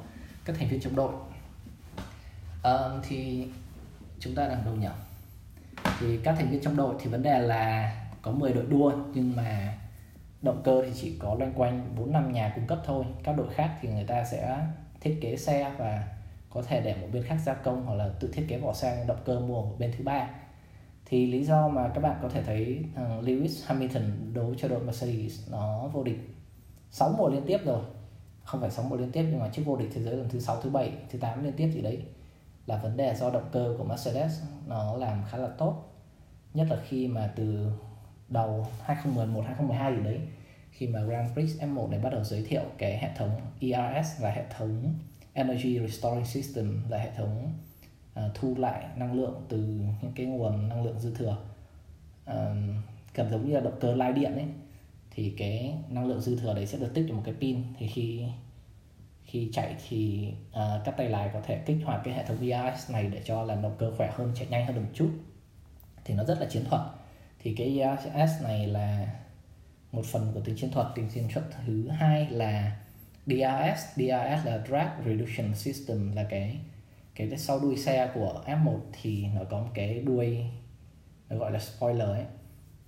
các 0.45 0.55
thành 0.59 0.69
viên 0.69 0.79
trong 0.79 0.95
đội. 0.95 1.13
À, 2.63 2.79
thì 3.03 3.45
chúng 4.23 4.35
ta 4.35 4.47
đang 4.47 4.65
đâu 4.65 4.75
nhỉ? 4.75 4.87
Thì 5.99 6.19
các 6.23 6.35
thành 6.37 6.49
viên 6.49 6.61
trong 6.61 6.75
đội 6.75 6.95
thì 6.99 7.09
vấn 7.09 7.23
đề 7.23 7.39
là 7.39 7.95
có 8.21 8.31
10 8.31 8.53
đội 8.53 8.65
đua 8.69 8.93
nhưng 9.13 9.35
mà 9.35 9.77
động 10.41 10.61
cơ 10.63 10.83
thì 10.85 10.91
chỉ 10.95 11.17
có 11.19 11.35
loanh 11.39 11.53
quanh 11.53 11.95
4 11.97 12.11
năm 12.11 12.31
nhà 12.31 12.51
cung 12.55 12.67
cấp 12.67 12.79
thôi. 12.85 13.05
Các 13.23 13.37
đội 13.37 13.47
khác 13.53 13.77
thì 13.81 13.89
người 13.89 14.03
ta 14.03 14.23
sẽ 14.23 14.57
thiết 15.01 15.17
kế 15.21 15.37
xe 15.37 15.71
và 15.77 16.07
có 16.49 16.61
thể 16.61 16.81
để 16.81 16.95
một 17.01 17.07
bên 17.13 17.23
khác 17.23 17.37
gia 17.45 17.53
công 17.53 17.85
hoặc 17.85 17.95
là 17.95 18.09
tự 18.19 18.31
thiết 18.33 18.45
kế 18.47 18.57
vỏ 18.57 18.73
xe 18.73 19.05
động 19.07 19.19
cơ 19.25 19.39
mua 19.39 19.61
một 19.61 19.75
bên 19.79 19.91
thứ 19.97 20.03
ba. 20.03 20.29
Thì 21.05 21.31
lý 21.31 21.43
do 21.43 21.67
mà 21.67 21.89
các 21.95 22.01
bạn 22.01 22.19
có 22.21 22.29
thể 22.29 22.43
thấy 22.43 22.85
thằng 22.95 23.21
Lewis 23.21 23.65
Hamilton 23.65 24.03
đấu 24.33 24.55
cho 24.57 24.67
đội 24.67 24.83
Mercedes 24.83 25.51
nó 25.51 25.87
vô 25.87 26.03
địch 26.03 26.19
6 26.91 27.15
mùa 27.17 27.29
liên 27.29 27.43
tiếp 27.47 27.57
rồi. 27.65 27.81
Không 28.43 28.61
phải 28.61 28.71
6 28.71 28.85
mùa 28.85 28.95
liên 28.95 29.11
tiếp 29.11 29.23
nhưng 29.29 29.39
mà 29.39 29.49
chiếc 29.49 29.63
vô 29.65 29.75
địch 29.75 29.89
thế 29.93 30.01
giới 30.01 30.17
lần 30.17 30.29
thứ 30.29 30.39
6, 30.39 30.61
thứ 30.61 30.69
7, 30.69 30.91
thứ 31.09 31.19
8 31.19 31.43
liên 31.43 31.53
tiếp 31.53 31.71
gì 31.73 31.81
đấy 31.81 32.03
là 32.65 32.77
vấn 32.77 32.97
đề 32.97 33.15
do 33.15 33.29
động 33.29 33.49
cơ 33.51 33.75
của 33.77 33.83
Mercedes 33.83 34.41
nó 34.67 34.97
làm 34.97 35.23
khá 35.29 35.37
là 35.37 35.47
tốt. 35.47 35.83
Nhất 36.53 36.67
là 36.69 36.77
khi 36.87 37.07
mà 37.07 37.33
từ 37.35 37.71
đầu 38.29 38.67
2011 38.81 39.43
2012 39.45 39.95
gì 39.95 40.03
đấy 40.03 40.19
khi 40.71 40.87
mà 40.87 41.01
Grand 41.01 41.33
Prix 41.33 41.61
F1 41.61 41.89
này 41.89 41.99
bắt 41.99 42.09
đầu 42.09 42.23
giới 42.23 42.43
thiệu 42.43 42.63
cái 42.77 42.97
hệ 42.97 43.09
thống 43.17 43.41
ERS 43.59 44.21
là 44.21 44.31
hệ 44.31 44.43
thống 44.57 44.93
Energy 45.33 45.79
Restoring 45.79 46.25
System 46.25 46.83
là 46.89 46.97
hệ 46.97 47.11
thống 47.17 47.53
uh, 48.19 48.31
thu 48.33 48.55
lại 48.57 48.85
năng 48.95 49.13
lượng 49.13 49.45
từ 49.49 49.57
những 50.01 50.11
cái 50.15 50.25
nguồn 50.25 50.69
năng 50.69 50.83
lượng 50.83 50.99
dư 50.99 51.15
thừa 51.15 51.37
uh, 52.31 52.35
gần 53.15 53.31
giống 53.31 53.47
như 53.47 53.53
là 53.53 53.59
động 53.59 53.77
cơ 53.79 53.95
lai 53.95 54.13
điện 54.13 54.33
ấy 54.33 54.45
thì 55.11 55.33
cái 55.37 55.77
năng 55.89 56.05
lượng 56.05 56.21
dư 56.21 56.35
thừa 56.35 56.53
đấy 56.53 56.67
sẽ 56.67 56.77
được 56.77 56.93
tích 56.93 57.05
vào 57.07 57.17
một 57.17 57.23
cái 57.25 57.33
pin. 57.39 57.63
Thì 57.77 57.87
khi 57.87 58.23
khi 59.33 59.49
chạy 59.53 59.75
thì 59.89 60.29
uh, 60.49 60.85
các 60.85 60.97
tay 60.97 61.09
lái 61.09 61.29
có 61.33 61.41
thể 61.45 61.57
kích 61.65 61.77
hoạt 61.85 62.01
cái 62.03 62.13
hệ 62.13 62.25
thống 62.25 62.49
ERS 62.49 62.91
này 62.91 63.07
để 63.07 63.21
cho 63.25 63.43
làm 63.43 63.61
động 63.61 63.75
cơ 63.79 63.91
khỏe 63.97 64.11
hơn 64.15 64.31
chạy 64.35 64.47
nhanh 64.47 64.65
hơn 64.65 64.75
một 64.75 64.89
chút. 64.93 65.09
Thì 66.05 66.13
nó 66.13 66.23
rất 66.23 66.37
là 66.39 66.45
chiến 66.49 66.65
thuật. 66.65 66.81
Thì 67.39 67.55
cái 67.57 67.79
ERS 67.79 68.43
này 68.43 68.67
là 68.67 69.07
một 69.91 70.05
phần 70.05 70.31
của 70.33 70.39
tính 70.39 70.55
chiến 70.55 70.71
thuật 70.71 70.87
tính 70.95 71.09
chiến 71.13 71.27
thuật 71.33 71.45
thứ 71.65 71.87
hai 71.89 72.27
là 72.29 72.77
DRS 73.25 73.95
DRS 73.95 74.45
là 74.45 74.63
drag 74.67 74.89
reduction 75.05 75.55
system 75.55 76.11
là 76.15 76.23
cái 76.23 76.57
cái 77.15 77.37
sau 77.37 77.59
đuôi 77.59 77.77
xe 77.77 78.11
của 78.13 78.43
F1 78.45 78.79
thì 79.01 79.25
nó 79.35 79.41
có 79.49 79.59
một 79.59 79.69
cái 79.73 79.99
đuôi 79.99 80.45
nó 81.29 81.37
gọi 81.37 81.51
là 81.51 81.59
spoiler 81.59 82.07
ấy. 82.07 82.25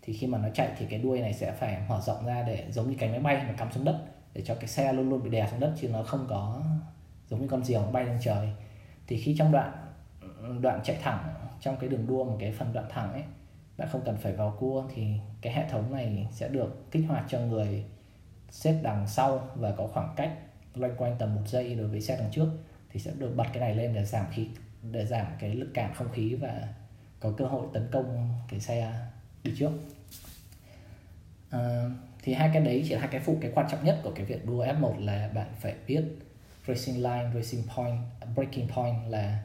Thì 0.02 0.14
khi 0.14 0.28
mà 0.28 0.38
nó 0.38 0.50
chạy 0.54 0.70
thì 0.78 0.86
cái 0.90 1.00
đuôi 1.00 1.20
này 1.20 1.34
sẽ 1.34 1.52
phải 1.52 1.78
mở 1.90 2.02
rộng 2.06 2.26
ra 2.26 2.44
để 2.48 2.66
giống 2.72 2.90
như 2.90 2.96
cánh 3.00 3.12
máy 3.12 3.20
bay 3.20 3.36
mà 3.48 3.54
cắm 3.58 3.72
xuống 3.72 3.86
đất 3.86 4.06
để 4.36 4.42
cho 4.46 4.56
cái 4.56 4.68
xe 4.68 4.94
luôn 4.94 5.10
luôn 5.10 5.24
bị 5.24 5.30
đè 5.30 5.48
xuống 5.52 5.60
đất 5.60 5.74
chứ 5.82 5.90
nó 5.90 6.04
không 6.04 6.26
có 6.30 6.64
giống 7.30 7.42
như 7.42 7.48
con 7.48 7.64
diều 7.64 7.82
bay 7.82 8.06
lên 8.06 8.18
trời. 8.22 8.50
Thì 9.08 9.22
khi 9.22 9.36
trong 9.38 9.52
đoạn 9.52 9.72
đoạn 10.62 10.80
chạy 10.84 10.98
thẳng 11.04 11.34
trong 11.62 11.78
cái 11.78 11.90
đường 11.90 12.08
đua 12.08 12.24
một 12.24 12.38
cái 12.40 12.52
phần 12.52 12.74
đoạn 12.74 12.86
thẳng 12.90 13.14
ấy 13.14 13.24
bạn 13.78 13.88
không 13.92 14.02
cần 14.06 14.18
phải 14.18 14.34
vào 14.34 14.56
cua 14.60 14.84
thì 14.96 15.08
cái 15.42 15.54
hệ 15.54 15.70
thống 15.70 15.94
này 15.94 16.28
sẽ 16.32 16.48
được 16.48 16.92
kích 16.92 17.06
hoạt 17.08 17.26
cho 17.28 17.40
người 17.40 17.86
xếp 18.50 18.80
đằng 18.84 19.08
sau 19.08 19.50
và 19.56 19.72
có 19.72 19.88
khoảng 19.88 20.14
cách 20.16 20.32
loanh 20.76 20.96
quanh 20.98 21.16
tầm 21.20 21.36
một 21.36 21.42
giây 21.46 21.76
đối 21.76 21.88
với 21.88 22.02
xe 22.02 22.18
đằng 22.18 22.32
trước. 22.32 22.48
Thì 22.90 23.00
sẽ 23.00 23.12
được 23.18 23.34
bật 23.36 23.46
cái 23.54 23.60
này 23.60 23.76
lên 23.76 23.94
để 23.94 24.06
giảm 24.06 24.26
khí 24.32 24.48
để 24.92 25.06
giảm 25.06 25.26
cái 25.40 25.56
lực 25.56 25.72
cản 25.74 25.94
không 25.94 26.12
khí 26.12 26.36
và 26.36 26.74
có 27.20 27.32
cơ 27.38 27.46
hội 27.46 27.68
tấn 27.74 27.88
công 27.92 28.30
cái 28.50 28.60
xe 28.60 28.94
đi 29.44 29.54
trước. 29.58 29.72
À, 31.50 31.90
thì 32.26 32.34
hai 32.34 32.50
cái 32.54 32.62
đấy 32.62 32.84
chỉ 32.88 32.94
là 32.94 33.00
hai 33.00 33.10
cái 33.12 33.22
phụ 33.22 33.38
cái 33.42 33.52
quan 33.56 33.68
trọng 33.72 33.86
nhất 33.86 34.00
của 34.04 34.12
cái 34.16 34.26
việc 34.26 34.46
đua 34.46 34.66
F1 34.66 35.06
là 35.06 35.30
bạn 35.34 35.48
phải 35.60 35.76
biết 35.88 36.04
racing 36.68 36.96
line, 36.96 37.30
racing 37.36 37.64
point, 37.76 37.98
breaking 38.36 38.68
point 38.76 38.96
là 39.10 39.44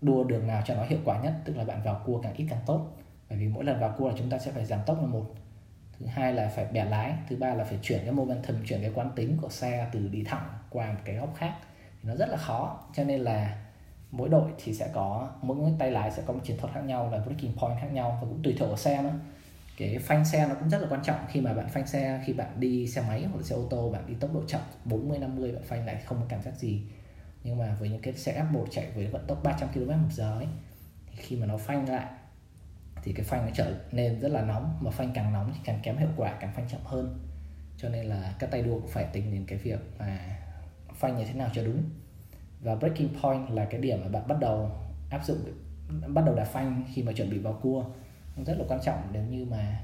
đua 0.00 0.24
đường 0.24 0.46
nào 0.46 0.62
cho 0.66 0.74
nó 0.74 0.84
hiệu 0.84 0.98
quả 1.04 1.20
nhất 1.20 1.32
tức 1.44 1.56
là 1.56 1.64
bạn 1.64 1.82
vào 1.84 2.02
cua 2.06 2.20
càng 2.22 2.34
ít 2.36 2.46
càng 2.50 2.60
tốt. 2.66 2.86
Bởi 3.30 3.38
vì 3.38 3.48
mỗi 3.48 3.64
lần 3.64 3.80
vào 3.80 3.94
cua 3.98 4.08
là 4.08 4.14
chúng 4.18 4.30
ta 4.30 4.38
sẽ 4.38 4.52
phải 4.52 4.64
giảm 4.64 4.80
tốc 4.86 5.00
là 5.00 5.06
một. 5.06 5.34
Thứ 5.98 6.06
hai 6.06 6.32
là 6.32 6.48
phải 6.48 6.66
bẻ 6.72 6.84
lái 6.84 7.14
thứ 7.28 7.36
ba 7.36 7.54
là 7.54 7.64
phải 7.64 7.78
chuyển 7.82 8.00
cái 8.04 8.12
momentum 8.12 8.56
chuyển 8.66 8.80
cái 8.80 8.90
quán 8.94 9.10
tính 9.16 9.38
của 9.42 9.48
xe 9.48 9.88
từ 9.92 10.08
đi 10.08 10.24
thẳng 10.26 10.48
qua 10.70 10.92
một 10.92 11.00
cái 11.04 11.16
góc 11.16 11.34
khác. 11.36 11.54
Thì 12.02 12.08
nó 12.08 12.16
rất 12.16 12.28
là 12.28 12.36
khó 12.36 12.80
cho 12.94 13.04
nên 13.04 13.20
là 13.20 13.62
mỗi 14.10 14.28
đội 14.28 14.50
thì 14.64 14.74
sẽ 14.74 14.88
có 14.92 15.30
mỗi 15.42 15.72
tay 15.78 15.90
lái 15.90 16.10
sẽ 16.10 16.22
có 16.26 16.32
một 16.32 16.40
chiến 16.44 16.56
thuật 16.56 16.74
khác 16.74 16.80
nhau 16.80 17.10
là 17.12 17.18
breaking 17.18 17.58
point 17.60 17.80
khác 17.80 17.88
nhau 17.92 18.18
và 18.22 18.28
cũng 18.28 18.42
tùy 18.42 18.56
thuộc 18.58 18.68
vào 18.68 18.76
xe 18.76 19.02
nữa 19.02 19.14
cái 19.76 19.98
phanh 19.98 20.24
xe 20.24 20.46
nó 20.48 20.54
cũng 20.54 20.70
rất 20.70 20.78
là 20.82 20.88
quan 20.90 21.02
trọng. 21.04 21.18
Khi 21.28 21.40
mà 21.40 21.54
bạn 21.54 21.68
phanh 21.68 21.86
xe, 21.86 22.22
khi 22.26 22.32
bạn 22.32 22.60
đi 22.60 22.86
xe 22.86 23.00
máy 23.08 23.24
hoặc 23.24 23.36
là 23.36 23.42
xe 23.42 23.56
ô 23.56 23.66
tô, 23.70 23.90
bạn 23.90 24.06
đi 24.06 24.14
tốc 24.20 24.34
độ 24.34 24.42
chậm 24.46 24.60
40 24.84 25.18
50 25.18 25.52
bạn 25.52 25.62
phanh 25.62 25.86
lại 25.86 26.02
không 26.04 26.18
có 26.20 26.26
cảm 26.28 26.42
giác 26.42 26.58
gì. 26.58 26.82
Nhưng 27.44 27.58
mà 27.58 27.76
với 27.80 27.88
những 27.88 28.02
cái 28.02 28.14
xe 28.14 28.44
F1 28.52 28.66
chạy 28.70 28.90
với 28.94 29.06
vận 29.06 29.26
tốc 29.26 29.42
300 29.44 29.68
km 29.74 29.88
một 29.88 30.12
giờ 30.12 30.38
ấy, 30.38 30.46
thì 31.10 31.16
khi 31.16 31.36
mà 31.36 31.46
nó 31.46 31.56
phanh 31.56 31.88
lại, 31.88 32.06
thì 33.02 33.12
cái 33.12 33.24
phanh 33.24 33.46
nó 33.46 33.52
trở 33.54 33.74
nên 33.92 34.20
rất 34.20 34.28
là 34.28 34.42
nóng. 34.42 34.78
Mà 34.80 34.90
phanh 34.90 35.12
càng 35.14 35.32
nóng 35.32 35.52
thì 35.54 35.60
càng 35.64 35.80
kém 35.82 35.96
hiệu 35.96 36.10
quả, 36.16 36.36
càng 36.40 36.52
phanh 36.56 36.68
chậm 36.68 36.80
hơn. 36.84 37.18
Cho 37.76 37.88
nên 37.88 38.06
là 38.06 38.34
các 38.38 38.50
tay 38.50 38.62
đua 38.62 38.80
cũng 38.80 38.90
phải 38.90 39.04
tính 39.04 39.32
đến 39.32 39.44
cái 39.46 39.58
việc 39.58 39.80
mà 39.98 40.18
phanh 40.94 41.16
như 41.16 41.24
thế 41.24 41.34
nào 41.34 41.50
cho 41.54 41.64
đúng. 41.64 41.82
Và 42.60 42.74
breaking 42.74 43.20
point 43.22 43.50
là 43.50 43.64
cái 43.64 43.80
điểm 43.80 44.00
mà 44.02 44.08
bạn 44.08 44.28
bắt 44.28 44.36
đầu 44.40 44.70
áp 45.10 45.24
dụng, 45.24 45.38
bắt 46.08 46.24
đầu 46.26 46.34
đạp 46.34 46.44
phanh 46.44 46.84
khi 46.94 47.02
mà 47.02 47.12
chuẩn 47.12 47.30
bị 47.30 47.38
vào 47.38 47.52
cua 47.62 47.84
rất 48.44 48.58
là 48.58 48.64
quan 48.68 48.80
trọng 48.84 49.08
nếu 49.12 49.22
như 49.22 49.44
mà 49.44 49.80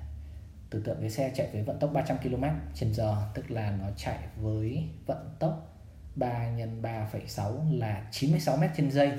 tưởng 0.70 0.82
tượng 0.82 1.00
cái 1.00 1.10
xe 1.10 1.32
chạy 1.34 1.48
với 1.52 1.62
vận 1.62 1.78
tốc 1.78 1.90
300 1.92 2.18
km 2.18 2.44
trên 2.74 2.94
giờ 2.94 3.16
tức 3.34 3.50
là 3.50 3.70
nó 3.70 3.86
chạy 3.96 4.18
với 4.36 4.88
vận 5.06 5.34
tốc 5.38 5.68
3 6.16 6.48
nhân 6.48 6.82
3,6 6.82 7.78
là 7.78 8.06
96 8.10 8.56
m 8.56 8.62
trên 8.76 8.90
giây. 8.90 9.12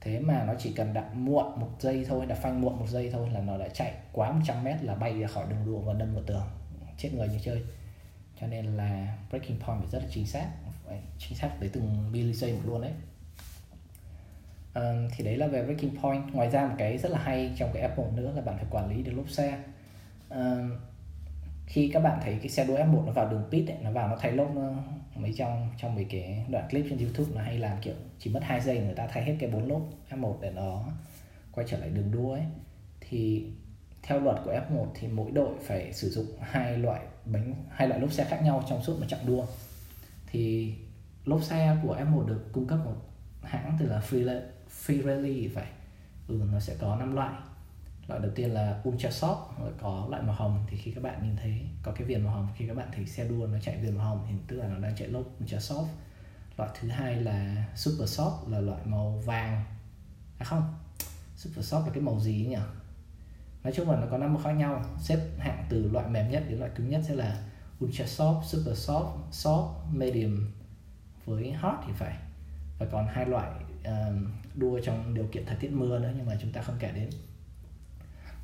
Thế 0.00 0.20
mà 0.20 0.44
nó 0.44 0.54
chỉ 0.58 0.72
cần 0.72 0.92
đạp 0.92 1.14
muộn 1.14 1.60
một 1.60 1.70
giây 1.78 2.04
thôi 2.08 2.26
đạp 2.26 2.34
phanh 2.34 2.60
muộn 2.60 2.78
một 2.78 2.88
giây 2.88 3.10
thôi 3.12 3.30
là 3.30 3.40
nó 3.40 3.58
đã 3.58 3.68
chạy 3.68 3.94
quá 4.12 4.32
100 4.32 4.64
mét 4.64 4.82
là 4.82 4.94
bay 4.94 5.20
ra 5.20 5.26
khỏi 5.26 5.46
đường 5.50 5.66
đua 5.66 5.78
và 5.78 5.92
đâm 5.92 6.14
vào 6.14 6.22
tường. 6.26 6.46
Chết 6.98 7.10
người 7.14 7.28
như 7.28 7.38
chơi. 7.44 7.62
Cho 8.40 8.46
nên 8.46 8.76
là 8.76 9.18
breaking 9.30 9.60
point 9.66 9.80
phải 9.80 9.90
rất 9.90 9.98
là 9.98 10.08
chính 10.10 10.26
xác 10.26 10.46
phải 10.86 11.00
chính 11.18 11.38
xác 11.38 11.50
tới 11.60 11.70
từng 11.72 12.12
millisecond 12.12 12.56
một 12.56 12.62
luôn 12.66 12.80
đấy 12.80 12.92
um, 14.74 15.08
thì 15.16 15.24
đấy 15.24 15.36
là 15.36 15.46
về 15.46 15.64
breaking 15.64 15.96
point. 16.02 16.32
Ngoài 16.32 16.50
ra 16.50 16.66
một 16.66 16.74
cái 16.78 16.98
rất 16.98 17.12
là 17.12 17.18
hay 17.18 17.52
trong 17.56 17.70
cái 17.74 17.90
F1 17.96 18.14
nữa 18.14 18.32
là 18.36 18.42
bạn 18.42 18.56
phải 18.56 18.66
quản 18.70 18.90
lý 18.90 19.02
được 19.02 19.12
lốp 19.12 19.30
xe. 19.30 19.58
Um, 20.30 20.72
khi 21.66 21.90
các 21.92 22.00
bạn 22.00 22.18
thấy 22.22 22.38
cái 22.38 22.48
xe 22.48 22.64
đua 22.64 22.76
F1 22.76 23.04
nó 23.04 23.12
vào 23.12 23.28
đường 23.28 23.48
pit 23.50 23.68
ấy, 23.68 23.76
nó 23.82 23.90
vào 23.90 24.08
nó 24.08 24.16
thay 24.20 24.32
lốp 24.32 24.54
nó 24.54 24.74
mấy 25.14 25.32
trong 25.36 25.68
trong 25.78 25.94
mấy 25.94 26.04
cái 26.04 26.44
đoạn 26.48 26.68
clip 26.70 26.86
trên 26.90 26.98
YouTube 26.98 27.30
nó 27.34 27.42
hay 27.42 27.58
làm 27.58 27.78
kiểu 27.82 27.94
chỉ 28.18 28.30
mất 28.30 28.40
2 28.42 28.60
giây 28.60 28.78
người 28.78 28.94
ta 28.94 29.06
thay 29.06 29.24
hết 29.24 29.36
cái 29.40 29.50
bốn 29.50 29.68
lốp 29.68 29.82
F1 30.10 30.40
để 30.40 30.50
nó 30.50 30.84
quay 31.52 31.66
trở 31.70 31.78
lại 31.78 31.88
đường 31.88 32.10
đua 32.12 32.32
ấy. 32.32 32.42
Thì 33.00 33.46
theo 34.02 34.20
luật 34.20 34.36
của 34.44 34.52
F1 34.52 34.86
thì 34.94 35.08
mỗi 35.08 35.30
đội 35.30 35.54
phải 35.62 35.92
sử 35.92 36.08
dụng 36.08 36.26
hai 36.40 36.78
loại 36.78 37.00
bánh 37.24 37.54
hai 37.70 37.88
loại 37.88 38.00
lốp 38.00 38.12
xe 38.12 38.24
khác 38.24 38.40
nhau 38.44 38.64
trong 38.68 38.82
suốt 38.82 39.00
một 39.00 39.06
chặng 39.08 39.26
đua. 39.26 39.46
Thì 40.26 40.74
lốp 41.24 41.42
xe 41.42 41.76
của 41.82 41.96
F1 41.96 42.26
được 42.26 42.52
cung 42.52 42.66
cấp 42.66 42.78
một 42.84 42.94
hãng 43.42 43.76
từ 43.80 43.86
là 43.86 44.00
Pirelli 44.88 45.48
phải 45.48 45.66
ừ, 46.28 46.40
nó 46.52 46.60
sẽ 46.60 46.76
có 46.80 46.96
5 46.96 47.14
loại. 47.14 47.34
Loại 48.08 48.20
đầu 48.20 48.30
tiên 48.34 48.50
là 48.50 48.82
ultra 48.88 49.08
soft 49.08 49.44
có 49.80 50.06
loại 50.10 50.22
màu 50.22 50.34
hồng 50.34 50.64
thì 50.70 50.76
khi 50.76 50.90
các 50.90 51.04
bạn 51.04 51.22
nhìn 51.22 51.36
thấy 51.36 51.60
có 51.82 51.92
cái 51.92 52.04
viền 52.04 52.24
màu 52.24 52.34
hồng 52.34 52.48
khi 52.56 52.66
các 52.66 52.76
bạn 52.76 52.88
thấy 52.94 53.06
xe 53.06 53.24
đua 53.24 53.46
nó 53.46 53.58
chạy 53.62 53.78
viền 53.82 53.96
màu 53.96 54.06
hồng 54.06 54.26
thì 54.28 54.34
tức 54.46 54.56
là 54.56 54.66
nó 54.66 54.78
đang 54.78 54.96
chạy 54.96 55.08
lốp 55.08 55.26
ultra 55.42 55.58
soft 55.58 55.86
loại 56.56 56.70
thứ 56.80 56.88
hai 56.88 57.16
là 57.16 57.64
super 57.76 58.20
soft 58.20 58.50
là 58.50 58.60
loại 58.60 58.80
màu 58.84 59.22
vàng. 59.24 59.64
À 60.38 60.44
không 60.44 60.74
super 61.36 61.74
soft 61.74 61.84
là 61.84 61.90
cái 61.92 62.02
màu 62.02 62.20
gì 62.20 62.46
nhỉ? 62.48 62.56
Nói 63.64 63.72
chung 63.76 63.90
là 63.90 64.00
nó 64.00 64.06
có 64.10 64.18
năm 64.18 64.34
màu 64.34 64.42
khác 64.42 64.52
nhau 64.52 64.84
xếp 65.00 65.18
hạng 65.38 65.66
từ 65.68 65.90
loại 65.92 66.08
mềm 66.08 66.30
nhất 66.30 66.44
đến 66.48 66.58
loại 66.58 66.70
cứng 66.74 66.88
nhất 66.88 67.02
sẽ 67.08 67.14
là 67.14 67.42
ultra 67.84 68.04
soft 68.04 68.42
super 68.42 68.90
soft 68.90 69.18
soft 69.30 69.68
medium. 69.92 70.50
Với 71.24 71.52
hot 71.52 71.74
thì 71.86 71.92
phải 71.96 72.16
và 72.82 72.88
còn 72.92 73.06
hai 73.06 73.26
loại 73.26 73.50
đua 74.54 74.80
trong 74.84 75.14
điều 75.14 75.24
kiện 75.32 75.46
thời 75.46 75.56
tiết 75.56 75.72
mưa 75.72 75.98
nữa 75.98 76.12
nhưng 76.16 76.26
mà 76.26 76.36
chúng 76.42 76.52
ta 76.52 76.62
không 76.62 76.76
kể 76.78 76.92
đến. 76.94 77.10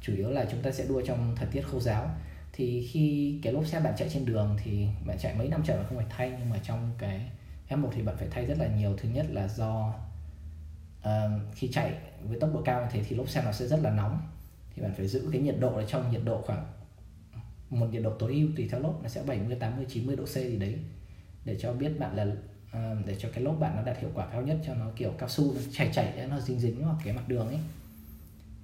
Chủ 0.00 0.14
yếu 0.14 0.30
là 0.30 0.46
chúng 0.50 0.62
ta 0.62 0.70
sẽ 0.70 0.86
đua 0.88 1.02
trong 1.06 1.34
thời 1.36 1.48
tiết 1.52 1.62
khô 1.62 1.80
giáo. 1.80 2.10
Thì 2.52 2.88
khi 2.92 3.38
cái 3.42 3.52
lốp 3.52 3.66
xe 3.66 3.80
bạn 3.80 3.94
chạy 3.96 4.08
trên 4.08 4.24
đường 4.24 4.56
thì 4.64 4.86
bạn 5.06 5.18
chạy 5.18 5.34
mấy 5.34 5.48
năm 5.48 5.62
trời 5.66 5.76
mà 5.76 5.84
không 5.88 5.96
phải 5.96 6.06
thay 6.10 6.32
nhưng 6.38 6.50
mà 6.50 6.58
trong 6.62 6.90
cái 6.98 7.30
F1 7.68 7.90
thì 7.92 8.02
bạn 8.02 8.16
phải 8.18 8.28
thay 8.30 8.46
rất 8.46 8.58
là 8.58 8.66
nhiều. 8.66 8.96
Thứ 8.96 9.08
nhất 9.08 9.26
là 9.30 9.48
do 9.48 9.94
uh, 11.00 11.06
khi 11.54 11.68
chạy 11.72 11.92
với 12.22 12.40
tốc 12.40 12.50
độ 12.54 12.62
cao 12.64 12.80
như 12.80 12.86
thế 12.90 13.02
thì 13.08 13.16
lốp 13.16 13.28
xe 13.28 13.42
nó 13.44 13.52
sẽ 13.52 13.66
rất 13.66 13.80
là 13.82 13.90
nóng. 13.90 14.20
Thì 14.74 14.82
bạn 14.82 14.94
phải 14.96 15.08
giữ 15.08 15.28
cái 15.32 15.40
nhiệt 15.40 15.56
độ 15.60 15.74
ở 15.74 15.84
trong 15.86 16.12
nhiệt 16.12 16.22
độ 16.24 16.42
khoảng 16.42 16.66
một 17.70 17.86
nhiệt 17.92 18.02
độ 18.02 18.10
tối 18.10 18.32
ưu 18.32 18.48
tùy 18.56 18.68
theo 18.70 18.80
lốp. 18.80 19.02
Nó 19.02 19.08
sẽ 19.08 19.22
70 19.22 19.56
80 19.60 19.86
90 19.88 20.16
độ 20.16 20.24
C 20.24 20.34
gì 20.34 20.56
đấy 20.56 20.78
để 21.44 21.56
cho 21.60 21.72
biết 21.72 21.98
bạn 21.98 22.16
là 22.16 22.26
Ờ, 22.72 22.96
để 23.06 23.16
cho 23.18 23.28
cái 23.34 23.44
lốp 23.44 23.60
bạn 23.60 23.76
nó 23.76 23.82
đạt 23.82 23.98
hiệu 23.98 24.10
quả 24.14 24.26
cao 24.26 24.42
nhất 24.42 24.58
cho 24.66 24.74
nó 24.74 24.86
kiểu 24.96 25.12
cao 25.18 25.28
su 25.28 25.54
nó 25.54 25.60
chảy 25.72 25.90
chảy 25.92 26.26
nó 26.30 26.40
dính 26.40 26.60
dính 26.60 26.84
vào 26.84 26.98
cái 27.04 27.14
mặt 27.14 27.28
đường 27.28 27.48
ấy. 27.48 27.60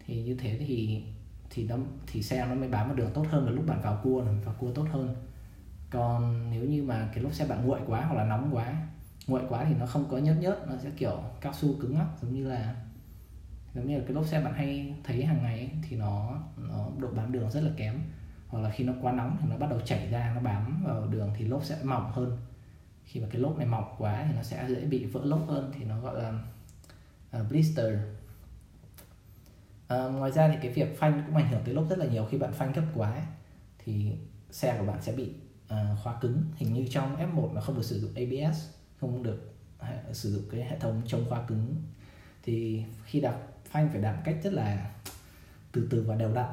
Thì 0.06 0.22
như 0.22 0.34
thế 0.34 0.56
thì 0.58 1.02
thì 1.50 1.64
nó 1.68 1.76
thì 2.06 2.22
xe 2.22 2.46
nó 2.46 2.54
mới 2.54 2.68
bám 2.68 2.86
vào 2.86 2.96
đường 2.96 3.10
tốt 3.14 3.26
hơn 3.30 3.44
và 3.44 3.50
lúc 3.50 3.66
bạn 3.66 3.80
vào 3.82 4.00
cua 4.02 4.24
vào 4.44 4.54
cua 4.58 4.72
tốt 4.72 4.86
hơn. 4.92 5.14
Còn 5.90 6.50
nếu 6.50 6.64
như 6.64 6.82
mà 6.82 7.08
cái 7.14 7.24
lốp 7.24 7.34
xe 7.34 7.46
bạn 7.46 7.66
nguội 7.66 7.80
quá 7.86 8.04
hoặc 8.04 8.14
là 8.14 8.24
nóng 8.24 8.50
quá 8.52 8.86
nguội 9.26 9.42
quá 9.48 9.64
thì 9.68 9.74
nó 9.80 9.86
không 9.86 10.04
có 10.10 10.18
nhớt 10.18 10.36
nhớt 10.40 10.68
nó 10.68 10.74
sẽ 10.82 10.90
kiểu 10.96 11.22
cao 11.40 11.52
su 11.52 11.80
cứng 11.80 11.94
ngắc 11.94 12.06
giống 12.22 12.34
như 12.34 12.48
là 12.48 12.74
giống 13.74 13.86
như 13.86 13.98
là 13.98 14.04
cái 14.06 14.14
lốp 14.14 14.26
xe 14.26 14.40
bạn 14.40 14.54
hay 14.54 14.94
thấy 15.04 15.24
hàng 15.24 15.42
ngày 15.42 15.58
ấy, 15.58 15.70
thì 15.88 15.96
nó 15.96 16.42
nó 16.56 16.88
độ 16.98 17.08
bám 17.16 17.32
đường 17.32 17.50
rất 17.50 17.60
là 17.60 17.70
kém. 17.76 17.94
Hoặc 18.48 18.60
là 18.60 18.70
khi 18.70 18.84
nó 18.84 18.92
quá 19.02 19.12
nóng 19.12 19.36
thì 19.40 19.48
nó 19.50 19.56
bắt 19.56 19.70
đầu 19.70 19.80
chảy 19.80 20.08
ra 20.10 20.32
nó 20.34 20.40
bám 20.40 20.84
vào 20.86 21.06
đường 21.06 21.30
thì 21.38 21.44
lốp 21.44 21.64
sẽ 21.64 21.76
mỏng 21.82 22.10
hơn 22.12 22.38
khi 23.04 23.20
mà 23.20 23.28
cái 23.30 23.40
lốp 23.40 23.58
này 23.58 23.66
mỏng 23.66 23.94
quá 23.98 24.24
thì 24.28 24.36
nó 24.36 24.42
sẽ 24.42 24.66
dễ 24.68 24.84
bị 24.84 25.04
vỡ 25.04 25.20
lốp 25.24 25.48
hơn 25.48 25.72
thì 25.78 25.84
nó 25.84 26.00
gọi 26.00 26.22
là 26.22 26.42
uh, 27.40 27.48
blister. 27.48 27.98
Uh, 29.94 30.14
ngoài 30.14 30.32
ra 30.32 30.48
thì 30.48 30.56
cái 30.62 30.72
việc 30.72 30.98
phanh 30.98 31.22
cũng 31.26 31.36
ảnh 31.36 31.48
hưởng 31.48 31.62
tới 31.64 31.74
lốp 31.74 31.90
rất 31.90 31.98
là 31.98 32.06
nhiều. 32.06 32.26
Khi 32.30 32.38
bạn 32.38 32.52
phanh 32.52 32.72
gấp 32.72 32.86
quá 32.94 33.12
ấy, 33.12 33.24
thì 33.78 34.12
xe 34.50 34.76
của 34.78 34.86
bạn 34.86 35.02
sẽ 35.02 35.12
bị 35.12 35.32
uh, 35.64 35.98
khóa 36.02 36.18
cứng. 36.20 36.42
Hình 36.56 36.74
như 36.74 36.86
trong 36.90 37.16
F1 37.16 37.52
nó 37.52 37.60
không 37.60 37.76
được 37.76 37.84
sử 37.84 38.00
dụng 38.00 38.14
ABS 38.14 38.60
không 39.00 39.22
được 39.22 39.54
sử 40.12 40.32
dụng 40.34 40.42
cái 40.50 40.64
hệ 40.64 40.78
thống 40.78 41.02
chống 41.06 41.24
khóa 41.28 41.46
cứng. 41.46 41.82
Thì 42.42 42.84
khi 43.04 43.20
đạp 43.20 43.38
phanh 43.64 43.88
phải 43.92 44.00
đạp 44.00 44.22
cách 44.24 44.36
rất 44.42 44.52
là 44.52 44.90
từ 45.72 45.88
từ 45.90 46.04
và 46.06 46.16
đều 46.16 46.34
đặn 46.34 46.50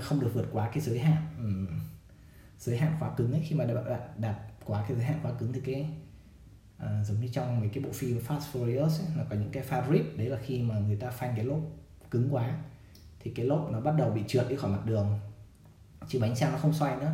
không 0.00 0.20
được 0.20 0.30
vượt 0.34 0.46
quá 0.52 0.70
cái 0.72 0.80
giới 0.80 0.98
hạn 0.98 1.22
um, 1.38 1.66
giới 2.58 2.78
hạn 2.78 2.96
khóa 2.98 3.14
cứng 3.16 3.32
ấy. 3.32 3.42
Khi 3.48 3.56
mà 3.56 3.66
bạn 3.66 4.00
đạp 4.18 4.49
quá 4.64 4.84
cái 4.88 4.96
giới 4.96 5.06
hạn 5.06 5.20
quá 5.22 5.32
cứng 5.38 5.52
thì 5.52 5.60
cái 5.60 5.90
à, 6.78 7.04
giống 7.04 7.20
như 7.20 7.28
trong 7.32 7.60
mấy 7.60 7.68
cái 7.68 7.84
bộ 7.84 7.90
phim 7.92 8.18
Fast 8.18 8.40
Furious 8.52 9.00
ấy, 9.00 9.08
nó 9.16 9.24
có 9.30 9.36
những 9.36 9.50
cái 9.52 9.62
pha 9.62 9.86
rip 9.92 10.18
đấy 10.18 10.28
là 10.28 10.38
khi 10.42 10.62
mà 10.62 10.78
người 10.78 10.96
ta 10.96 11.10
phanh 11.10 11.32
cái 11.36 11.44
lốp 11.44 11.60
cứng 12.10 12.34
quá 12.34 12.58
thì 13.20 13.30
cái 13.30 13.46
lốp 13.46 13.70
nó 13.70 13.80
bắt 13.80 13.94
đầu 13.98 14.10
bị 14.10 14.22
trượt 14.26 14.48
đi 14.48 14.56
khỏi 14.56 14.70
mặt 14.70 14.86
đường 14.86 15.20
chứ 16.08 16.18
bánh 16.20 16.36
xe 16.36 16.50
nó 16.50 16.58
không 16.58 16.72
xoay 16.72 16.96
nữa. 16.96 17.12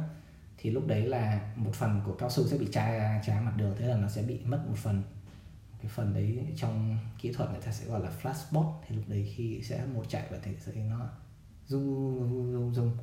Thì 0.59 0.71
lúc 0.71 0.87
đấy 0.87 1.07
là 1.07 1.53
một 1.57 1.75
phần 1.75 2.01
của 2.05 2.13
cao 2.13 2.31
su 2.31 2.47
sẽ 2.47 2.59
bị 2.59 2.69
chai 2.73 3.21
trá 3.27 3.41
mặt 3.41 3.53
đường 3.57 3.75
thế 3.79 3.87
là 3.87 3.97
nó 3.97 4.09
sẽ 4.09 4.23
bị 4.23 4.41
mất 4.45 4.65
một 4.69 4.77
phần. 4.77 5.03
Cái 5.83 5.91
phần 5.95 6.15
đấy 6.15 6.47
trong 6.57 6.99
kỹ 7.19 7.33
thuật 7.33 7.51
người 7.51 7.61
ta 7.61 7.73
sẽ 7.73 7.87
gọi 7.87 8.01
là 8.01 8.11
flashbot 8.23 8.73
thì 8.87 8.97
lúc 8.97 9.05
đấy 9.09 9.33
khi 9.37 9.61
sẽ 9.63 9.87
một 9.95 10.05
chạy 10.09 10.23
và 10.31 10.39
thì 10.43 10.53
sẽ 10.59 10.73
nó 10.75 11.09
rung 11.67 12.19
rung 12.31 12.53
rung 12.53 12.75
rung 12.75 12.97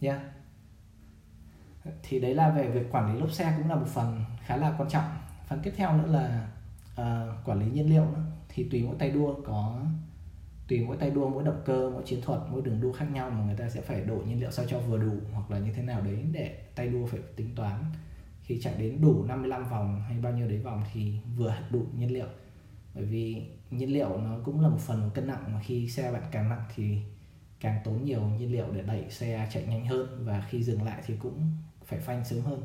yeah 0.00 0.20
thì 2.02 2.20
đấy 2.20 2.34
là 2.34 2.50
về 2.50 2.68
việc 2.68 2.92
quản 2.92 3.12
lý 3.12 3.20
lốp 3.20 3.32
xe 3.32 3.54
cũng 3.56 3.68
là 3.68 3.74
một 3.74 3.86
phần 3.86 4.24
khá 4.44 4.56
là 4.56 4.74
quan 4.78 4.88
trọng. 4.88 5.04
Phần 5.48 5.60
tiếp 5.62 5.72
theo 5.76 5.96
nữa 5.96 6.06
là 6.06 6.48
uh, 6.92 7.48
quản 7.48 7.60
lý 7.60 7.66
nhiên 7.70 7.90
liệu 7.90 8.04
nữa. 8.04 8.22
thì 8.48 8.68
tùy 8.70 8.82
mỗi 8.82 8.96
tay 8.98 9.10
đua 9.10 9.34
có 9.44 9.80
tùy 10.68 10.84
mỗi 10.86 10.96
tay 10.96 11.10
đua 11.10 11.28
mỗi 11.28 11.44
động 11.44 11.62
cơ 11.64 11.90
mỗi 11.90 12.02
chiến 12.06 12.20
thuật 12.22 12.40
mỗi 12.50 12.62
đường 12.62 12.80
đua 12.80 12.92
khác 12.92 13.06
nhau 13.12 13.30
mà 13.30 13.44
người 13.44 13.56
ta 13.56 13.68
sẽ 13.68 13.80
phải 13.80 14.00
đổ 14.00 14.16
nhiên 14.16 14.40
liệu 14.40 14.50
sao 14.50 14.64
cho 14.68 14.78
vừa 14.78 14.98
đủ 14.98 15.14
hoặc 15.32 15.50
là 15.50 15.58
như 15.58 15.72
thế 15.72 15.82
nào 15.82 16.00
đấy 16.00 16.24
để 16.32 16.58
tay 16.74 16.88
đua 16.88 17.06
phải 17.06 17.20
tính 17.36 17.54
toán. 17.54 17.84
Khi 18.42 18.60
chạy 18.60 18.74
đến 18.78 19.00
đủ 19.00 19.24
55 19.24 19.68
vòng 19.68 20.02
hay 20.08 20.18
bao 20.18 20.32
nhiêu 20.32 20.48
đấy 20.48 20.58
vòng 20.58 20.82
thì 20.92 21.18
vừa 21.36 21.54
đủ 21.70 21.86
nhiên 21.98 22.12
liệu. 22.12 22.26
Bởi 22.94 23.04
vì 23.04 23.42
nhiên 23.70 23.92
liệu 23.92 24.18
nó 24.20 24.38
cũng 24.44 24.60
là 24.60 24.68
một 24.68 24.80
phần 24.80 25.10
cân 25.14 25.26
nặng 25.26 25.54
mà 25.54 25.60
khi 25.64 25.88
xe 25.88 26.12
bạn 26.12 26.22
càng 26.30 26.48
nặng 26.48 26.64
thì 26.74 26.98
càng 27.60 27.80
tốn 27.84 28.04
nhiều 28.04 28.20
nhiên 28.38 28.52
liệu 28.52 28.66
để 28.72 28.82
đẩy 28.82 29.10
xe 29.10 29.48
chạy 29.52 29.66
nhanh 29.66 29.86
hơn 29.86 30.24
và 30.24 30.46
khi 30.48 30.62
dừng 30.62 30.82
lại 30.82 31.02
thì 31.06 31.14
cũng 31.16 31.52
phải 31.88 31.98
phanh 31.98 32.24
sớm 32.24 32.40
hơn. 32.40 32.62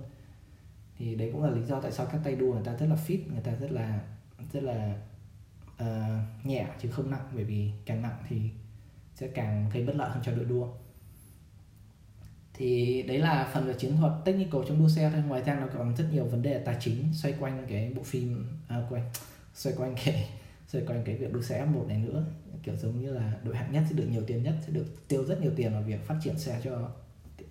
Thì 0.97 1.15
đấy 1.15 1.29
cũng 1.33 1.43
là 1.43 1.49
lý 1.49 1.65
do 1.65 1.81
tại 1.81 1.91
sao 1.91 2.05
các 2.11 2.21
tay 2.23 2.35
đua 2.35 2.53
người 2.53 2.63
ta 2.65 2.75
rất 2.75 2.85
là 2.85 2.95
fit 3.07 3.19
người 3.31 3.41
ta 3.43 3.55
rất 3.55 3.71
là 3.71 4.01
rất 4.53 4.63
là 4.63 4.95
uh, 5.81 6.45
nhẹ 6.45 6.67
chứ 6.81 6.89
không 6.91 7.11
nặng. 7.11 7.29
Bởi 7.35 7.43
vì 7.43 7.71
càng 7.85 8.01
nặng 8.01 8.23
thì 8.29 8.49
sẽ 9.15 9.27
càng 9.27 9.69
gây 9.73 9.85
bất 9.85 9.95
lợi 9.95 10.09
hơn 10.09 10.23
cho 10.23 10.31
đội 10.31 10.45
đua. 10.45 10.67
Thì 12.53 13.01
đấy 13.03 13.17
là 13.17 13.49
phần 13.53 13.65
về 13.65 13.73
chiến 13.73 13.97
thuật 13.97 14.11
technical 14.25 14.61
trong 14.67 14.79
đua 14.79 14.89
xe 14.89 15.09
thôi. 15.13 15.23
Ngoài 15.27 15.43
ra 15.43 15.59
nó 15.59 15.67
còn 15.73 15.95
rất 15.95 16.05
nhiều 16.11 16.25
vấn 16.25 16.41
đề 16.41 16.59
tài 16.59 16.77
chính 16.79 17.13
xoay 17.13 17.35
quanh 17.39 17.65
cái 17.69 17.93
bộ 17.95 18.03
phim 18.03 18.47
à, 18.67 18.81
quanh 18.89 19.09
xoay 19.53 19.75
quanh 19.75 19.95
cái 20.05 20.29
xoay 20.67 20.85
quanh 20.85 21.03
cái 21.05 21.15
việc 21.15 21.33
đua 21.33 21.41
xe 21.41 21.65
F1 21.65 21.87
này 21.87 21.97
nữa. 21.97 22.25
Kiểu 22.63 22.75
giống 22.75 23.01
như 23.01 23.13
là 23.13 23.33
đội 23.43 23.55
hạng 23.55 23.71
nhất 23.71 23.83
sẽ 23.89 23.95
được 23.95 24.07
nhiều 24.09 24.23
tiền 24.27 24.43
nhất 24.43 24.55
sẽ 24.65 24.73
được 24.73 25.07
tiêu 25.07 25.25
rất 25.25 25.41
nhiều 25.41 25.51
tiền 25.55 25.73
vào 25.73 25.81
việc 25.81 26.05
phát 26.05 26.15
triển 26.23 26.39
xe 26.39 26.61
cho 26.63 26.89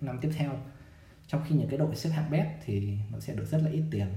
năm 0.01 0.19
tiếp 0.21 0.31
theo 0.37 0.51
trong 1.27 1.43
khi 1.47 1.55
những 1.55 1.67
cái 1.67 1.79
đội 1.79 1.95
xếp 1.95 2.09
hạng 2.09 2.31
bét 2.31 2.47
thì 2.65 2.97
nó 3.11 3.19
sẽ 3.19 3.35
được 3.35 3.45
rất 3.51 3.57
là 3.57 3.69
ít 3.69 3.83
tiền. 3.91 4.07